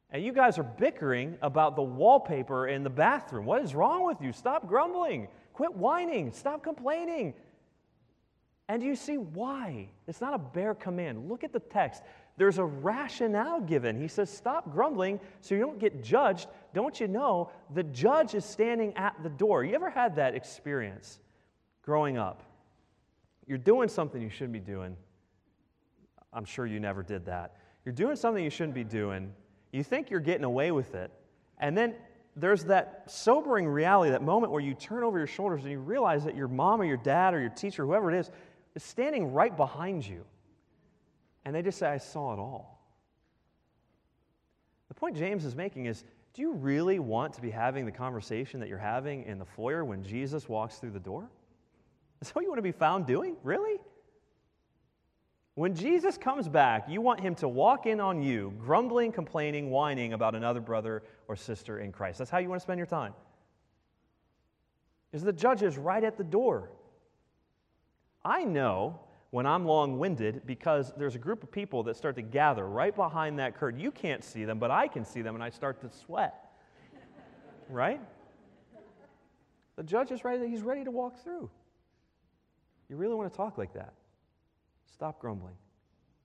And 0.09 0.23
you 0.23 0.31
guys 0.31 0.57
are 0.57 0.63
bickering 0.63 1.37
about 1.41 1.75
the 1.75 1.81
wallpaper 1.81 2.67
in 2.67 2.83
the 2.83 2.89
bathroom. 2.89 3.45
What 3.45 3.61
is 3.61 3.75
wrong 3.75 4.05
with 4.05 4.21
you? 4.21 4.31
Stop 4.31 4.67
grumbling. 4.67 5.27
Quit 5.53 5.75
whining. 5.75 6.31
Stop 6.31 6.63
complaining. 6.63 7.33
And 8.69 8.83
you 8.83 8.95
see 8.95 9.17
why? 9.17 9.89
It's 10.07 10.21
not 10.21 10.33
a 10.33 10.37
bare 10.37 10.75
command. 10.75 11.29
Look 11.29 11.43
at 11.43 11.53
the 11.53 11.59
text. 11.59 12.03
There's 12.37 12.57
a 12.57 12.65
rationale 12.65 13.61
given. 13.61 13.99
He 13.99 14.07
says, 14.07 14.29
Stop 14.29 14.71
grumbling 14.71 15.19
so 15.41 15.55
you 15.55 15.61
don't 15.61 15.79
get 15.79 16.03
judged. 16.03 16.47
Don't 16.77 16.99
you 16.99 17.07
know 17.07 17.49
the 17.73 17.81
judge 17.81 18.35
is 18.35 18.45
standing 18.45 18.95
at 18.97 19.15
the 19.23 19.29
door? 19.29 19.65
You 19.65 19.73
ever 19.73 19.89
had 19.89 20.17
that 20.17 20.35
experience 20.35 21.19
growing 21.81 22.19
up? 22.19 22.43
You're 23.47 23.57
doing 23.57 23.89
something 23.89 24.21
you 24.21 24.29
shouldn't 24.29 24.53
be 24.53 24.59
doing. 24.59 24.95
I'm 26.31 26.45
sure 26.45 26.67
you 26.67 26.79
never 26.79 27.01
did 27.01 27.25
that. 27.25 27.55
You're 27.83 27.95
doing 27.95 28.15
something 28.15 28.43
you 28.43 28.51
shouldn't 28.51 28.75
be 28.75 28.83
doing. 28.83 29.33
You 29.71 29.83
think 29.83 30.11
you're 30.11 30.19
getting 30.19 30.43
away 30.43 30.69
with 30.69 30.93
it. 30.93 31.09
And 31.57 31.75
then 31.75 31.95
there's 32.35 32.65
that 32.65 33.05
sobering 33.07 33.67
reality, 33.67 34.11
that 34.11 34.21
moment 34.21 34.51
where 34.51 34.61
you 34.61 34.75
turn 34.75 35.03
over 35.03 35.17
your 35.17 35.25
shoulders 35.25 35.63
and 35.63 35.71
you 35.71 35.79
realize 35.79 36.25
that 36.25 36.35
your 36.35 36.47
mom 36.47 36.79
or 36.79 36.85
your 36.85 36.97
dad 36.97 37.33
or 37.33 37.39
your 37.39 37.49
teacher, 37.49 37.87
whoever 37.87 38.11
it 38.13 38.19
is, 38.19 38.29
is 38.75 38.83
standing 38.83 39.33
right 39.33 39.57
behind 39.57 40.05
you. 40.05 40.23
And 41.43 41.55
they 41.55 41.63
just 41.63 41.79
say, 41.79 41.87
I 41.87 41.97
saw 41.97 42.33
it 42.33 42.37
all. 42.37 42.77
The 44.89 44.93
point 44.93 45.17
James 45.17 45.43
is 45.43 45.55
making 45.55 45.87
is 45.87 46.03
do 46.37 46.43
you 46.43 46.53
really 46.53 46.99
want 46.99 47.33
to 47.33 47.41
be 47.41 47.49
having 47.49 47.83
the 47.83 47.91
conversation 47.91 48.59
that 48.59 48.69
you're 48.69 48.77
having 48.77 49.23
in 49.23 49.39
the 49.39 49.45
foyer 49.45 49.83
when 49.83 50.03
Jesus 50.03 50.47
walks 50.47 50.75
through 50.75 50.91
the 50.91 50.99
door? 50.99 51.27
Is 52.21 52.27
that 52.27 52.35
what 52.35 52.43
you 52.43 52.47
want 52.47 52.59
to 52.59 52.61
be 52.63 52.71
found 52.71 53.07
doing? 53.07 53.35
Really? 53.41 53.79
When 55.55 55.73
Jesus 55.73 56.15
comes 56.15 56.47
back, 56.47 56.87
you 56.87 57.01
want 57.01 57.21
him 57.21 57.33
to 57.35 57.47
walk 57.47 57.87
in 57.87 57.99
on 57.99 58.21
you, 58.21 58.53
grumbling, 58.59 59.11
complaining, 59.11 59.71
whining 59.71 60.13
about 60.13 60.35
another 60.35 60.59
brother 60.59 61.01
or 61.27 61.35
sister 61.35 61.79
in 61.79 61.91
Christ. 61.91 62.19
That's 62.19 62.29
how 62.29 62.37
you 62.37 62.49
want 62.49 62.61
to 62.61 62.63
spend 62.63 62.77
your 62.77 62.85
time. 62.85 63.15
Is 65.13 65.23
the 65.23 65.33
judge 65.33 65.63
is 65.63 65.75
right 65.75 66.03
at 66.03 66.19
the 66.19 66.23
door. 66.23 66.69
I 68.23 68.43
know 68.43 68.99
when 69.31 69.45
I'm 69.45 69.65
long 69.65 69.99
winded 69.99 70.43
because 70.45 70.93
there's 70.97 71.15
a 71.15 71.19
group 71.19 71.43
of 71.43 71.51
people 71.51 71.83
that 71.83 71.97
start 71.97 72.15
to 72.15 72.21
gather 72.21 72.65
right 72.65 72.95
behind 72.95 73.39
that 73.39 73.55
curtain. 73.55 73.79
You 73.79 73.91
can't 73.91 74.23
see 74.23 74.45
them, 74.45 74.59
but 74.59 74.71
I 74.71 74.87
can 74.87 75.03
see 75.03 75.21
them 75.21 75.35
and 75.35 75.43
I 75.43 75.49
start 75.49 75.81
to 75.81 75.89
sweat. 75.89 76.51
right? 77.69 77.99
The 79.75 79.83
judge 79.83 80.11
is 80.11 80.23
ready, 80.23 80.47
he's 80.47 80.61
ready 80.61 80.83
to 80.83 80.91
walk 80.91 81.21
through. 81.23 81.49
You 82.89 82.95
really 82.95 83.15
want 83.15 83.31
to 83.31 83.35
talk 83.35 83.57
like 83.57 83.73
that? 83.73 83.93
Stop 84.91 85.19
grumbling. 85.19 85.55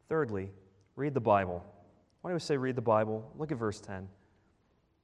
Thirdly, 0.09 0.51
read 0.97 1.13
the 1.13 1.21
Bible. 1.21 1.65
Why 2.21 2.31
do 2.31 2.35
we 2.35 2.41
say 2.41 2.57
read 2.57 2.77
the 2.77 2.83
Bible? 2.83 3.31
Look 3.37 3.51
at 3.51 3.59
verse 3.59 3.81
10. 3.81 4.09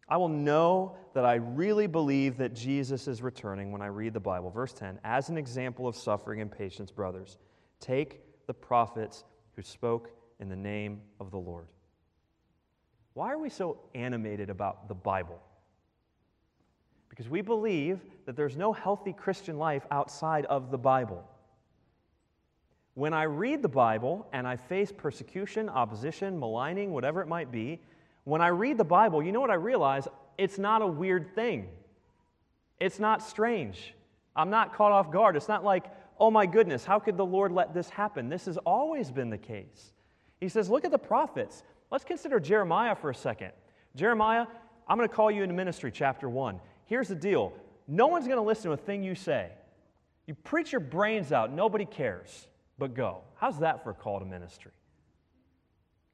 I 0.09 0.17
will 0.17 0.29
know 0.29 0.97
that 1.13 1.27
I 1.27 1.35
really 1.35 1.87
believe 1.87 2.39
that 2.39 2.55
Jesus 2.55 3.09
is 3.09 3.21
returning 3.21 3.73
when 3.73 3.83
I 3.83 3.87
read 3.87 4.15
the 4.15 4.21
Bible. 4.21 4.51
Verse 4.51 4.73
10 4.73 5.01
As 5.05 5.29
an 5.29 5.37
example 5.37 5.87
of 5.87 5.97
suffering 5.97 6.41
and 6.41 6.51
patience, 6.51 6.91
brothers, 6.91 7.37
take 7.81 8.21
the 8.47 8.55
prophets 8.55 9.25
who 9.57 9.62
spoke 9.62 10.11
in 10.41 10.49
the 10.49 10.57
name 10.57 11.01
of 11.21 11.31
the 11.31 11.38
Lord. 11.38 11.67
Why 13.14 13.33
are 13.33 13.38
we 13.38 13.51
so 13.51 13.81
animated 13.95 14.51
about 14.51 14.88
the 14.88 14.95
Bible? 14.95 15.41
Because 17.09 17.29
we 17.29 17.41
believe 17.41 18.01
that 18.27 18.37
there's 18.37 18.57
no 18.57 18.73
healthy 18.73 19.12
Christian 19.12 19.59
life 19.59 19.85
outside 19.91 20.45
of 20.47 20.71
the 20.71 20.79
Bible. 20.79 21.25
When 22.95 23.12
I 23.12 23.25
read 23.25 23.62
the 23.62 23.69
Bible 23.69 24.27
and 24.33 24.47
I 24.47 24.57
face 24.57 24.93
persecution, 24.97 25.69
opposition, 25.69 26.38
maligning, 26.38 26.93
whatever 26.93 27.21
it 27.21 27.27
might 27.27 27.51
be, 27.51 27.81
when 28.25 28.41
I 28.41 28.49
read 28.49 28.79
the 28.79 28.85
Bible, 28.85 29.23
you 29.23 29.33
know 29.33 29.41
what 29.41 29.51
I 29.51 29.55
realize? 29.55 30.07
It's 30.37 30.59
not 30.59 30.83
a 30.83 30.87
weird 30.87 31.35
thing. 31.35 31.69
It's 32.79 33.01
not 33.01 33.23
strange. 33.23 33.95
I'm 34.37 34.51
not 34.51 34.75
caught 34.75 34.93
off 34.93 35.11
guard. 35.11 35.35
It's 35.35 35.49
not 35.49 35.64
like, 35.64 35.87
oh 36.18 36.31
my 36.31 36.46
goodness, 36.46 36.85
how 36.85 36.98
could 36.98 37.16
the 37.16 37.24
Lord 37.24 37.52
let 37.52 37.74
this 37.74 37.88
happen? 37.90 38.28
This 38.28 38.46
has 38.46 38.57
always 38.59 39.11
been 39.11 39.31
the 39.31 39.38
case. 39.38 39.92
He 40.40 40.48
says, 40.48 40.68
look 40.68 40.85
at 40.85 40.90
the 40.90 40.98
prophets. 40.98 41.62
Let's 41.90 42.04
consider 42.04 42.40
Jeremiah 42.40 42.94
for 42.94 43.11
a 43.11 43.14
second. 43.14 43.52
Jeremiah, 43.96 44.46
I'm 44.87 44.96
going 44.96 45.09
to 45.09 45.14
call 45.14 45.31
you 45.31 45.42
into 45.42 45.54
ministry, 45.54 45.90
chapter 45.90 46.28
1. 46.28 46.61
Here's 46.87 47.09
the 47.09 47.14
deal 47.14 47.52
no 47.87 48.07
one's 48.07 48.26
going 48.26 48.38
to 48.38 48.42
listen 48.42 48.64
to 48.64 48.72
a 48.72 48.76
thing 48.76 49.02
you 49.02 49.14
say. 49.14 49.50
You 50.26 50.35
preach 50.35 50.72
your 50.72 50.81
brains 50.81 51.33
out, 51.33 51.52
nobody 51.52 51.87
cares 51.87 52.48
but 52.78 52.94
go. 52.94 53.22
How's 53.37 53.59
that 53.61 53.83
for 53.83 53.90
a 53.90 53.94
call 53.94 54.20
to 54.20 54.24
ministry? 54.24 54.72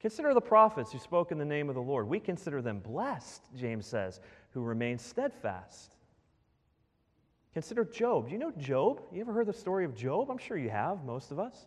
Consider 0.00 0.34
the 0.34 0.40
prophets 0.40 0.92
who 0.92 0.98
spoke 0.98 1.32
in 1.32 1.38
the 1.38 1.44
name 1.44 1.68
of 1.68 1.74
the 1.74 1.80
Lord. 1.80 2.08
We 2.08 2.20
consider 2.20 2.60
them 2.60 2.78
blessed, 2.78 3.42
James 3.56 3.86
says, 3.86 4.20
who 4.50 4.62
remain 4.62 4.98
steadfast. 4.98 5.96
Consider 7.54 7.84
Job. 7.84 8.26
Do 8.26 8.32
you 8.32 8.38
know 8.38 8.52
Job? 8.58 9.00
You 9.12 9.20
ever 9.20 9.32
heard 9.32 9.46
the 9.46 9.52
story 9.52 9.84
of 9.84 9.94
Job? 9.94 10.28
I'm 10.28 10.38
sure 10.38 10.58
you 10.58 10.70
have, 10.70 11.04
most 11.04 11.30
of 11.30 11.38
us. 11.38 11.66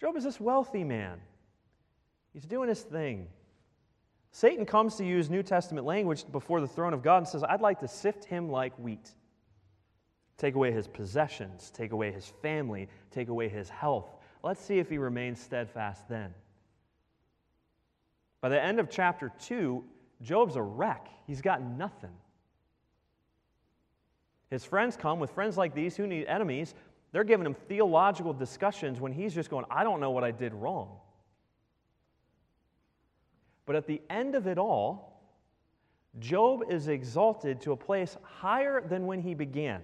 Job 0.00 0.16
is 0.16 0.24
this 0.24 0.40
wealthy 0.40 0.82
man. 0.82 1.20
He's 2.32 2.44
doing 2.44 2.68
his 2.68 2.82
thing. 2.82 3.28
Satan 4.32 4.66
comes 4.66 4.96
to 4.96 5.04
use 5.04 5.30
New 5.30 5.44
Testament 5.44 5.86
language 5.86 6.24
before 6.32 6.60
the 6.60 6.66
throne 6.66 6.92
of 6.92 7.04
God 7.04 7.18
and 7.18 7.28
says, 7.28 7.44
I'd 7.44 7.60
like 7.60 7.78
to 7.80 7.88
sift 7.88 8.24
him 8.24 8.50
like 8.50 8.76
wheat. 8.76 9.12
Take 10.38 10.56
away 10.56 10.72
his 10.72 10.88
possessions, 10.88 11.70
take 11.70 11.92
away 11.92 12.10
his 12.10 12.26
family, 12.42 12.88
take 13.12 13.28
away 13.28 13.48
his 13.48 13.68
health. 13.68 14.16
Let's 14.42 14.60
see 14.60 14.80
if 14.80 14.90
he 14.90 14.98
remains 14.98 15.40
steadfast 15.40 16.08
then. 16.08 16.34
By 18.40 18.48
the 18.48 18.60
end 18.60 18.80
of 18.80 18.90
chapter 18.90 19.30
2, 19.44 19.84
Job's 20.20 20.56
a 20.56 20.62
wreck. 20.62 21.06
He's 21.28 21.40
got 21.40 21.62
nothing. 21.62 22.10
His 24.54 24.64
friends 24.64 24.96
come 24.96 25.18
with 25.18 25.32
friends 25.32 25.56
like 25.58 25.74
these 25.74 25.96
who 25.96 26.06
need 26.06 26.26
enemies. 26.26 26.76
They're 27.10 27.24
giving 27.24 27.44
him 27.44 27.56
theological 27.66 28.32
discussions 28.32 29.00
when 29.00 29.10
he's 29.10 29.34
just 29.34 29.50
going, 29.50 29.64
I 29.68 29.82
don't 29.82 29.98
know 29.98 30.12
what 30.12 30.22
I 30.22 30.30
did 30.30 30.54
wrong. 30.54 30.90
But 33.66 33.74
at 33.74 33.88
the 33.88 34.00
end 34.08 34.36
of 34.36 34.46
it 34.46 34.56
all, 34.56 35.20
Job 36.20 36.62
is 36.70 36.86
exalted 36.86 37.62
to 37.62 37.72
a 37.72 37.76
place 37.76 38.16
higher 38.22 38.80
than 38.80 39.06
when 39.08 39.20
he 39.20 39.34
began. 39.34 39.80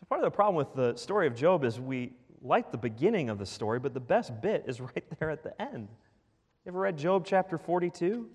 So, 0.00 0.04
part 0.08 0.20
of 0.20 0.24
the 0.24 0.34
problem 0.34 0.56
with 0.56 0.74
the 0.74 0.96
story 0.96 1.28
of 1.28 1.36
Job 1.36 1.62
is 1.62 1.78
we 1.78 2.10
like 2.42 2.72
the 2.72 2.78
beginning 2.78 3.30
of 3.30 3.38
the 3.38 3.46
story, 3.46 3.78
but 3.78 3.94
the 3.94 4.00
best 4.00 4.40
bit 4.42 4.64
is 4.66 4.80
right 4.80 5.04
there 5.20 5.30
at 5.30 5.44
the 5.44 5.62
end. 5.62 5.86
You 6.64 6.72
ever 6.72 6.80
read 6.80 6.98
Job 6.98 7.24
chapter 7.24 7.58
42, 7.58 8.28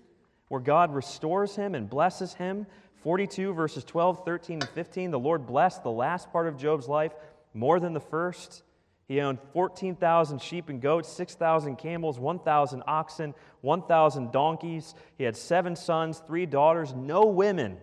where 0.48 0.62
God 0.62 0.94
restores 0.94 1.54
him 1.54 1.74
and 1.74 1.90
blesses 1.90 2.32
him? 2.32 2.66
42, 3.02 3.52
verses 3.52 3.84
12, 3.84 4.24
13, 4.24 4.60
and 4.60 4.68
15. 4.70 5.10
The 5.10 5.18
Lord 5.18 5.46
blessed 5.46 5.82
the 5.82 5.90
last 5.90 6.32
part 6.32 6.46
of 6.46 6.56
Job's 6.56 6.88
life 6.88 7.12
more 7.54 7.80
than 7.80 7.92
the 7.92 8.00
first. 8.00 8.62
He 9.06 9.20
owned 9.20 9.38
14,000 9.52 10.40
sheep 10.40 10.68
and 10.68 10.82
goats, 10.82 11.08
6,000 11.08 11.76
camels, 11.76 12.18
1,000 12.18 12.82
oxen, 12.86 13.34
1,000 13.62 14.32
donkeys. 14.32 14.94
He 15.16 15.24
had 15.24 15.36
seven 15.36 15.76
sons, 15.76 16.22
three 16.26 16.44
daughters, 16.44 16.92
no 16.94 17.24
women 17.24 17.78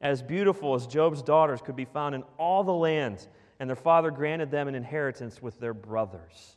as 0.00 0.22
beautiful 0.22 0.74
as 0.74 0.86
Job's 0.86 1.22
daughters 1.22 1.60
could 1.60 1.76
be 1.76 1.84
found 1.84 2.14
in 2.14 2.22
all 2.38 2.62
the 2.62 2.72
lands, 2.72 3.28
and 3.58 3.68
their 3.68 3.76
father 3.76 4.10
granted 4.10 4.50
them 4.50 4.68
an 4.68 4.74
inheritance 4.74 5.42
with 5.42 5.58
their 5.58 5.74
brothers. 5.74 6.56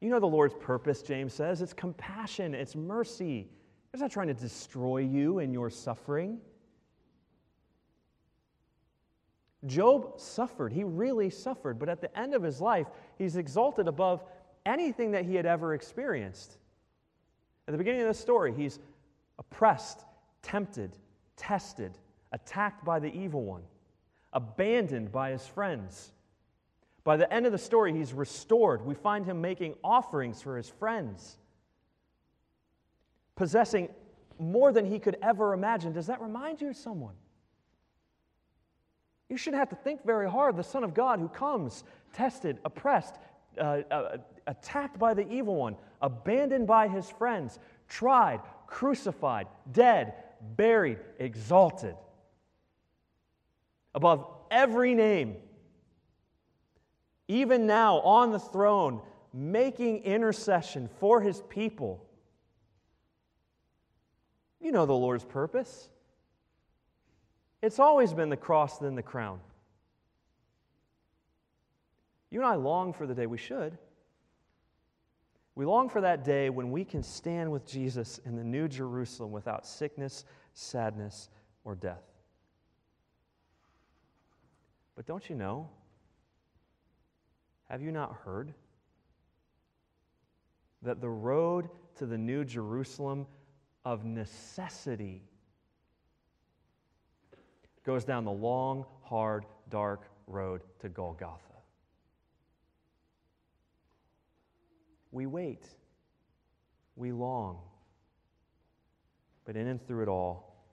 You 0.00 0.10
know 0.10 0.20
the 0.20 0.26
Lord's 0.26 0.54
purpose, 0.60 1.02
James 1.02 1.34
says. 1.34 1.62
It's 1.62 1.72
compassion, 1.72 2.54
it's 2.54 2.76
mercy. 2.76 3.48
He's 3.92 4.00
not 4.00 4.10
trying 4.10 4.28
to 4.28 4.34
destroy 4.34 4.98
you 4.98 5.38
in 5.38 5.52
your 5.52 5.70
suffering. 5.70 6.40
Job 9.66 10.20
suffered. 10.20 10.72
He 10.72 10.84
really 10.84 11.30
suffered. 11.30 11.78
But 11.78 11.88
at 11.88 12.00
the 12.00 12.16
end 12.18 12.34
of 12.34 12.42
his 12.42 12.60
life, 12.60 12.86
he's 13.16 13.36
exalted 13.36 13.88
above 13.88 14.22
anything 14.66 15.12
that 15.12 15.24
he 15.24 15.34
had 15.34 15.46
ever 15.46 15.74
experienced. 15.74 16.58
At 17.66 17.72
the 17.72 17.78
beginning 17.78 18.02
of 18.02 18.08
the 18.08 18.14
story, 18.14 18.52
he's 18.54 18.78
oppressed 19.38 20.04
tempted, 20.42 20.96
tested, 21.36 21.98
attacked 22.32 22.84
by 22.84 22.98
the 22.98 23.12
evil 23.12 23.42
one, 23.42 23.62
abandoned 24.32 25.12
by 25.12 25.30
his 25.30 25.46
friends. 25.46 26.12
By 27.04 27.16
the 27.16 27.32
end 27.32 27.46
of 27.46 27.52
the 27.52 27.58
story, 27.58 27.92
he's 27.92 28.12
restored. 28.12 28.84
We 28.84 28.94
find 28.94 29.24
him 29.24 29.40
making 29.40 29.74
offerings 29.82 30.42
for 30.42 30.56
his 30.56 30.68
friends, 30.68 31.38
possessing 33.38 33.88
more 34.40 34.72
than 34.72 34.84
he 34.84 34.98
could 34.98 35.16
ever 35.22 35.54
imagine. 35.54 35.92
Does 35.92 36.08
that 36.08 36.20
remind 36.20 36.60
you 36.60 36.70
of 36.70 36.76
someone? 36.76 37.14
You 39.28 39.36
shouldn't 39.36 39.60
have 39.60 39.68
to 39.70 39.76
think 39.76 40.04
very 40.04 40.28
hard. 40.28 40.56
The 40.56 40.64
Son 40.64 40.82
of 40.82 40.92
God 40.92 41.20
who 41.20 41.28
comes, 41.28 41.84
tested, 42.12 42.58
oppressed, 42.64 43.14
uh, 43.56 43.82
uh, 43.90 44.16
attacked 44.48 44.98
by 44.98 45.14
the 45.14 45.30
evil 45.30 45.54
one, 45.54 45.76
abandoned 46.02 46.66
by 46.66 46.88
his 46.88 47.08
friends, 47.08 47.60
tried, 47.88 48.40
crucified, 48.66 49.46
dead, 49.70 50.14
buried, 50.56 50.98
exalted 51.20 51.94
above 53.94 54.26
every 54.50 54.94
name. 54.94 55.36
Even 57.28 57.66
now 57.66 58.00
on 58.00 58.32
the 58.32 58.38
throne, 58.38 59.00
making 59.32 60.02
intercession 60.04 60.88
for 60.98 61.20
his 61.20 61.42
people. 61.48 62.07
You 64.68 64.72
know 64.72 64.84
the 64.84 64.92
Lord's 64.92 65.24
purpose. 65.24 65.88
It's 67.62 67.78
always 67.78 68.12
been 68.12 68.28
the 68.28 68.36
cross, 68.36 68.76
then 68.76 68.96
the 68.96 69.02
crown. 69.02 69.40
You 72.28 72.40
and 72.40 72.46
I 72.46 72.56
long 72.56 72.92
for 72.92 73.06
the 73.06 73.14
day 73.14 73.24
we 73.24 73.38
should 73.38 73.78
we 75.54 75.64
long 75.64 75.88
for 75.88 76.02
that 76.02 76.22
day 76.22 76.50
when 76.50 76.70
we 76.70 76.84
can 76.84 77.02
stand 77.02 77.50
with 77.50 77.66
Jesus 77.66 78.20
in 78.26 78.36
the 78.36 78.44
New 78.44 78.68
Jerusalem 78.68 79.32
without 79.32 79.66
sickness, 79.66 80.26
sadness, 80.52 81.30
or 81.64 81.74
death. 81.74 82.04
But 84.96 85.06
don't 85.06 85.30
you 85.30 85.34
know? 85.34 85.70
Have 87.70 87.80
you 87.80 87.90
not 87.90 88.18
heard? 88.22 88.52
that 90.82 91.00
the 91.00 91.08
road 91.08 91.70
to 91.96 92.06
the 92.06 92.18
New 92.18 92.44
Jerusalem 92.44 93.26
of 93.88 94.04
necessity 94.04 95.22
goes 97.86 98.04
down 98.04 98.26
the 98.26 98.30
long, 98.30 98.84
hard, 99.00 99.46
dark 99.70 100.10
road 100.26 100.60
to 100.80 100.90
Golgotha. 100.90 101.40
We 105.10 105.24
wait, 105.24 105.64
we 106.96 107.12
long, 107.12 107.60
but 109.46 109.56
in 109.56 109.66
and 109.66 109.82
through 109.86 110.02
it 110.02 110.08
all, 110.08 110.66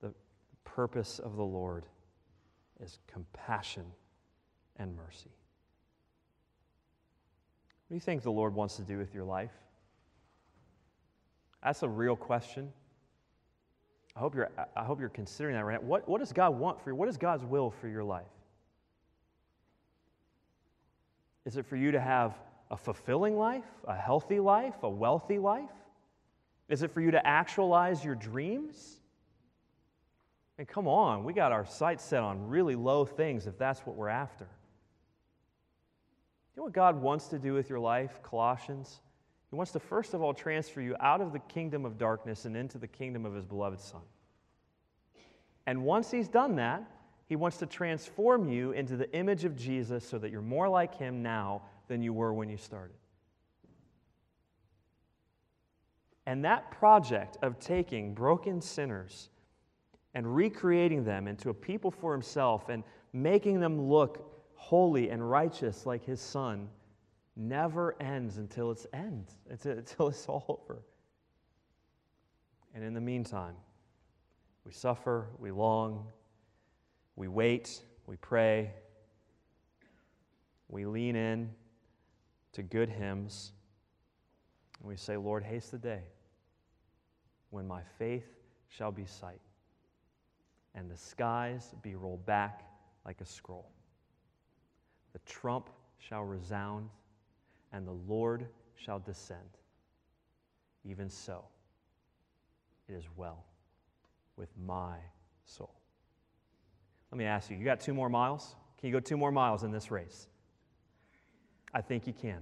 the 0.00 0.12
purpose 0.64 1.20
of 1.20 1.36
the 1.36 1.44
Lord 1.44 1.84
is 2.80 2.98
compassion 3.06 3.86
and 4.74 4.96
mercy. 4.96 5.30
What 7.86 7.90
do 7.90 7.94
you 7.94 8.00
think 8.00 8.24
the 8.24 8.32
Lord 8.32 8.56
wants 8.56 8.74
to 8.74 8.82
do 8.82 8.98
with 8.98 9.14
your 9.14 9.22
life? 9.24 9.52
That's 11.62 11.82
a 11.82 11.88
real 11.88 12.16
question. 12.16 12.72
I 14.16 14.20
hope 14.20 14.34
you're, 14.34 14.50
I 14.76 14.84
hope 14.84 14.98
you're 14.98 15.08
considering 15.08 15.54
that 15.54 15.64
right 15.64 15.80
now. 15.80 15.86
What, 15.86 16.08
what 16.08 16.18
does 16.18 16.32
God 16.32 16.58
want 16.58 16.80
for 16.82 16.90
you? 16.90 16.96
What 16.96 17.08
is 17.08 17.16
God's 17.16 17.44
will 17.44 17.70
for 17.70 17.88
your 17.88 18.04
life? 18.04 18.24
Is 21.44 21.56
it 21.56 21.66
for 21.66 21.76
you 21.76 21.92
to 21.92 22.00
have 22.00 22.34
a 22.70 22.76
fulfilling 22.76 23.36
life, 23.36 23.64
a 23.86 23.94
healthy 23.94 24.40
life, 24.40 24.74
a 24.82 24.88
wealthy 24.88 25.38
life? 25.38 25.70
Is 26.68 26.82
it 26.82 26.90
for 26.92 27.00
you 27.00 27.10
to 27.10 27.26
actualize 27.26 28.04
your 28.04 28.14
dreams? 28.14 29.00
And 30.58 30.68
come 30.68 30.86
on, 30.86 31.24
we 31.24 31.32
got 31.32 31.52
our 31.52 31.64
sights 31.64 32.04
set 32.04 32.20
on 32.20 32.46
really 32.46 32.74
low 32.74 33.04
things 33.04 33.46
if 33.46 33.58
that's 33.58 33.80
what 33.80 33.96
we're 33.96 34.08
after. 34.08 34.44
You 36.54 36.60
know 36.60 36.64
what 36.64 36.72
God 36.72 37.00
wants 37.00 37.28
to 37.28 37.38
do 37.38 37.54
with 37.54 37.70
your 37.70 37.80
life, 37.80 38.20
Colossians? 38.22 39.00
He 39.50 39.56
wants 39.56 39.72
to 39.72 39.80
first 39.80 40.14
of 40.14 40.22
all 40.22 40.32
transfer 40.32 40.80
you 40.80 40.94
out 41.00 41.20
of 41.20 41.32
the 41.32 41.40
kingdom 41.40 41.84
of 41.84 41.98
darkness 41.98 42.44
and 42.44 42.56
into 42.56 42.78
the 42.78 42.86
kingdom 42.86 43.26
of 43.26 43.34
his 43.34 43.44
beloved 43.44 43.80
Son. 43.80 44.02
And 45.66 45.84
once 45.84 46.10
he's 46.10 46.28
done 46.28 46.56
that, 46.56 46.84
he 47.26 47.36
wants 47.36 47.58
to 47.58 47.66
transform 47.66 48.48
you 48.48 48.72
into 48.72 48.96
the 48.96 49.12
image 49.14 49.44
of 49.44 49.56
Jesus 49.56 50.08
so 50.08 50.18
that 50.18 50.30
you're 50.30 50.40
more 50.40 50.68
like 50.68 50.96
him 50.96 51.22
now 51.22 51.62
than 51.88 52.02
you 52.02 52.12
were 52.12 52.32
when 52.32 52.48
you 52.48 52.56
started. 52.56 52.96
And 56.26 56.44
that 56.44 56.70
project 56.70 57.36
of 57.42 57.58
taking 57.58 58.14
broken 58.14 58.60
sinners 58.60 59.30
and 60.14 60.34
recreating 60.34 61.04
them 61.04 61.26
into 61.26 61.50
a 61.50 61.54
people 61.54 61.90
for 61.90 62.12
himself 62.12 62.68
and 62.68 62.84
making 63.12 63.58
them 63.58 63.80
look 63.80 64.44
holy 64.54 65.10
and 65.10 65.28
righteous 65.28 65.86
like 65.86 66.04
his 66.04 66.20
son 66.20 66.68
never 67.40 68.00
ends 68.00 68.36
until 68.36 68.70
it's 68.70 68.86
ends, 68.92 69.34
until 69.48 70.08
it's 70.08 70.26
all 70.26 70.44
over. 70.68 70.82
And 72.74 72.84
in 72.84 72.94
the 72.94 73.00
meantime, 73.00 73.56
we 74.64 74.72
suffer, 74.72 75.28
we 75.38 75.50
long, 75.50 76.06
we 77.16 77.26
wait, 77.26 77.82
we 78.06 78.16
pray, 78.16 78.70
we 80.68 80.84
lean 80.84 81.16
in 81.16 81.50
to 82.52 82.62
good 82.62 82.88
hymns, 82.88 83.52
and 84.78 84.88
we 84.88 84.96
say, 84.96 85.16
Lord, 85.16 85.42
haste 85.42 85.72
the 85.72 85.78
day 85.78 86.02
when 87.50 87.66
my 87.66 87.82
faith 87.98 88.26
shall 88.68 88.92
be 88.92 89.04
sight, 89.04 89.40
and 90.74 90.90
the 90.90 90.96
skies 90.96 91.74
be 91.82 91.96
rolled 91.96 92.24
back 92.26 92.62
like 93.04 93.20
a 93.20 93.26
scroll. 93.26 93.70
The 95.12 95.18
trump 95.20 95.70
shall 95.98 96.22
resound 96.22 96.88
and 97.72 97.86
the 97.86 97.96
Lord 98.08 98.46
shall 98.76 98.98
descend. 98.98 99.40
Even 100.84 101.10
so, 101.10 101.44
it 102.88 102.94
is 102.94 103.04
well 103.16 103.44
with 104.36 104.48
my 104.58 104.96
soul. 105.44 105.74
Let 107.10 107.18
me 107.18 107.24
ask 107.24 107.50
you, 107.50 107.56
you 107.56 107.64
got 107.64 107.80
two 107.80 107.94
more 107.94 108.08
miles? 108.08 108.54
Can 108.78 108.88
you 108.88 108.92
go 108.92 109.00
two 109.00 109.16
more 109.16 109.32
miles 109.32 109.62
in 109.62 109.70
this 109.70 109.90
race? 109.90 110.28
I 111.74 111.80
think 111.80 112.06
you 112.06 112.12
can. 112.12 112.40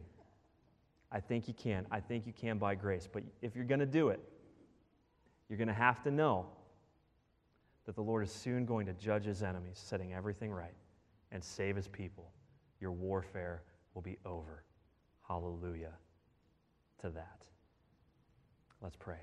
I 1.11 1.21
think 1.21 1.49
you 1.49 1.55
can. 1.55 1.87
I 1.91 2.01
think 2.01 2.27
you 2.27 2.33
can 2.33 2.59
by 2.59 2.75
grace. 2.75 3.09
But 3.11 3.25
if 3.43 3.57
you're 3.57 3.65
going 3.65 3.81
to 3.81 3.87
do 3.87 4.09
it, 4.11 4.21
you're 5.49 5.59
going 5.59 5.69
to 5.69 5.75
have 5.75 6.03
to 6.05 6.11
know 6.11 6.47
that 7.87 7.95
the 7.95 8.03
Lord 8.03 8.23
is 8.23 8.31
soon 8.31 8.67
going 8.67 8.87
to 8.87 8.93
judge 8.93 9.25
his 9.25 9.43
enemies, 9.43 9.81
setting 9.83 10.13
everything 10.13 10.53
right, 10.53 10.75
and 11.33 11.43
save 11.43 11.75
his 11.75 11.89
people. 11.89 12.31
Your 12.81 12.93
warfare 12.93 13.63
will 13.95 14.03
be 14.03 14.19
over. 14.27 14.63
Hallelujah 15.29 15.93
to 17.03 17.11
that. 17.11 17.45
Let's 18.81 18.97
pray. 18.97 19.19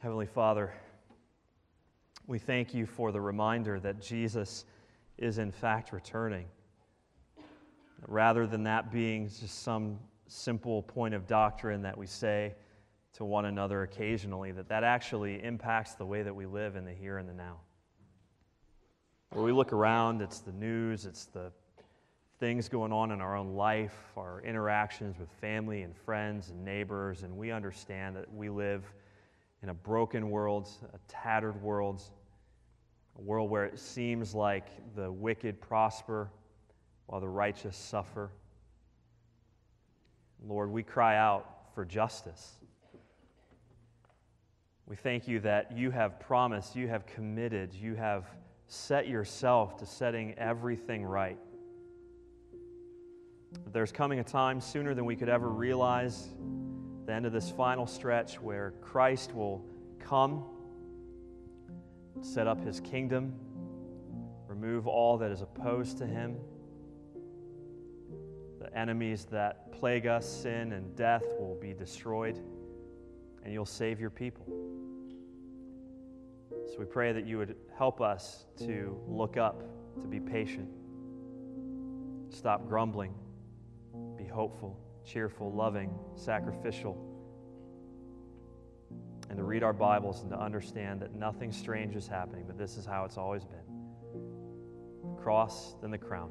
Heavenly 0.00 0.26
Father, 0.26 0.72
we 2.26 2.40
thank 2.40 2.74
you 2.74 2.86
for 2.86 3.12
the 3.12 3.20
reminder 3.20 3.78
that 3.78 4.02
Jesus 4.02 4.64
is 5.16 5.38
in 5.38 5.52
fact 5.52 5.92
returning. 5.92 6.46
Rather 8.08 8.48
than 8.48 8.64
that 8.64 8.90
being 8.90 9.28
just 9.28 9.62
some 9.62 10.00
simple 10.26 10.82
point 10.82 11.14
of 11.14 11.28
doctrine 11.28 11.82
that 11.82 11.96
we 11.96 12.08
say, 12.08 12.56
to 13.14 13.24
one 13.24 13.44
another 13.44 13.82
occasionally, 13.82 14.52
that 14.52 14.68
that 14.68 14.84
actually 14.84 15.42
impacts 15.42 15.94
the 15.94 16.06
way 16.06 16.22
that 16.22 16.34
we 16.34 16.46
live 16.46 16.76
in 16.76 16.84
the 16.84 16.92
here 16.92 17.18
and 17.18 17.28
the 17.28 17.34
now. 17.34 17.58
Where 19.30 19.44
we 19.44 19.52
look 19.52 19.72
around, 19.72 20.22
it's 20.22 20.40
the 20.40 20.52
news, 20.52 21.06
it's 21.06 21.26
the 21.26 21.52
things 22.38 22.68
going 22.68 22.92
on 22.92 23.12
in 23.12 23.20
our 23.20 23.36
own 23.36 23.54
life, 23.54 23.96
our 24.16 24.42
interactions 24.42 25.18
with 25.18 25.30
family 25.40 25.82
and 25.82 25.96
friends 25.96 26.50
and 26.50 26.64
neighbors, 26.64 27.22
and 27.22 27.36
we 27.36 27.52
understand 27.52 28.16
that 28.16 28.32
we 28.34 28.48
live 28.48 28.84
in 29.62 29.68
a 29.68 29.74
broken 29.74 30.28
world, 30.28 30.68
a 30.92 30.98
tattered 31.06 31.62
world, 31.62 32.02
a 33.18 33.22
world 33.22 33.48
where 33.48 33.64
it 33.64 33.78
seems 33.78 34.34
like 34.34 34.66
the 34.96 35.10
wicked 35.10 35.60
prosper 35.60 36.30
while 37.06 37.20
the 37.20 37.28
righteous 37.28 37.76
suffer. 37.76 38.30
Lord, 40.44 40.70
we 40.70 40.82
cry 40.82 41.16
out 41.16 41.68
for 41.74 41.84
justice. 41.84 42.54
We 44.92 44.96
thank 44.96 45.26
you 45.26 45.40
that 45.40 45.74
you 45.74 45.90
have 45.90 46.20
promised, 46.20 46.76
you 46.76 46.86
have 46.86 47.06
committed, 47.06 47.72
you 47.72 47.94
have 47.94 48.26
set 48.66 49.08
yourself 49.08 49.78
to 49.78 49.86
setting 49.86 50.34
everything 50.34 51.02
right. 51.02 51.38
There's 53.72 53.90
coming 53.90 54.18
a 54.18 54.22
time 54.22 54.60
sooner 54.60 54.92
than 54.92 55.06
we 55.06 55.16
could 55.16 55.30
ever 55.30 55.48
realize, 55.48 56.28
the 57.06 57.12
end 57.14 57.24
of 57.24 57.32
this 57.32 57.50
final 57.50 57.86
stretch, 57.86 58.38
where 58.38 58.74
Christ 58.82 59.34
will 59.34 59.64
come, 59.98 60.44
set 62.20 62.46
up 62.46 62.62
his 62.62 62.78
kingdom, 62.78 63.32
remove 64.46 64.86
all 64.86 65.16
that 65.16 65.30
is 65.30 65.40
opposed 65.40 65.96
to 65.96 66.06
him. 66.06 66.36
The 68.60 68.76
enemies 68.76 69.26
that 69.30 69.72
plague 69.72 70.06
us, 70.06 70.28
sin 70.28 70.72
and 70.72 70.94
death, 70.94 71.24
will 71.40 71.56
be 71.58 71.72
destroyed, 71.72 72.38
and 73.42 73.54
you'll 73.54 73.64
save 73.64 73.98
your 73.98 74.10
people. 74.10 74.44
So 76.68 76.78
we 76.78 76.84
pray 76.84 77.12
that 77.12 77.26
you 77.26 77.38
would 77.38 77.56
help 77.76 78.00
us 78.00 78.46
to 78.58 78.98
look 79.06 79.36
up, 79.36 79.62
to 80.00 80.06
be 80.06 80.20
patient, 80.20 80.68
stop 82.30 82.66
grumbling, 82.68 83.14
be 84.16 84.24
hopeful, 84.24 84.78
cheerful, 85.04 85.52
loving, 85.52 85.94
sacrificial, 86.14 86.96
and 89.28 89.36
to 89.36 89.44
read 89.44 89.62
our 89.62 89.72
Bibles 89.72 90.22
and 90.22 90.30
to 90.30 90.38
understand 90.38 91.00
that 91.00 91.14
nothing 91.14 91.52
strange 91.52 91.96
is 91.96 92.06
happening, 92.06 92.44
but 92.46 92.58
this 92.58 92.76
is 92.76 92.84
how 92.84 93.04
it's 93.04 93.18
always 93.18 93.44
been 93.44 93.58
the 95.02 95.22
cross, 95.22 95.74
then 95.80 95.90
the 95.90 95.98
crown, 95.98 96.30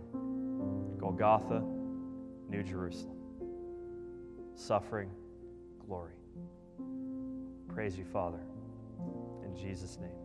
Golgotha, 0.98 1.64
New 2.50 2.64
Jerusalem, 2.64 3.18
suffering, 4.56 5.10
glory. 5.86 6.14
Praise 7.68 7.98
you, 7.98 8.06
Father. 8.06 8.40
In 9.46 9.56
Jesus' 9.56 9.98
name. 10.00 10.21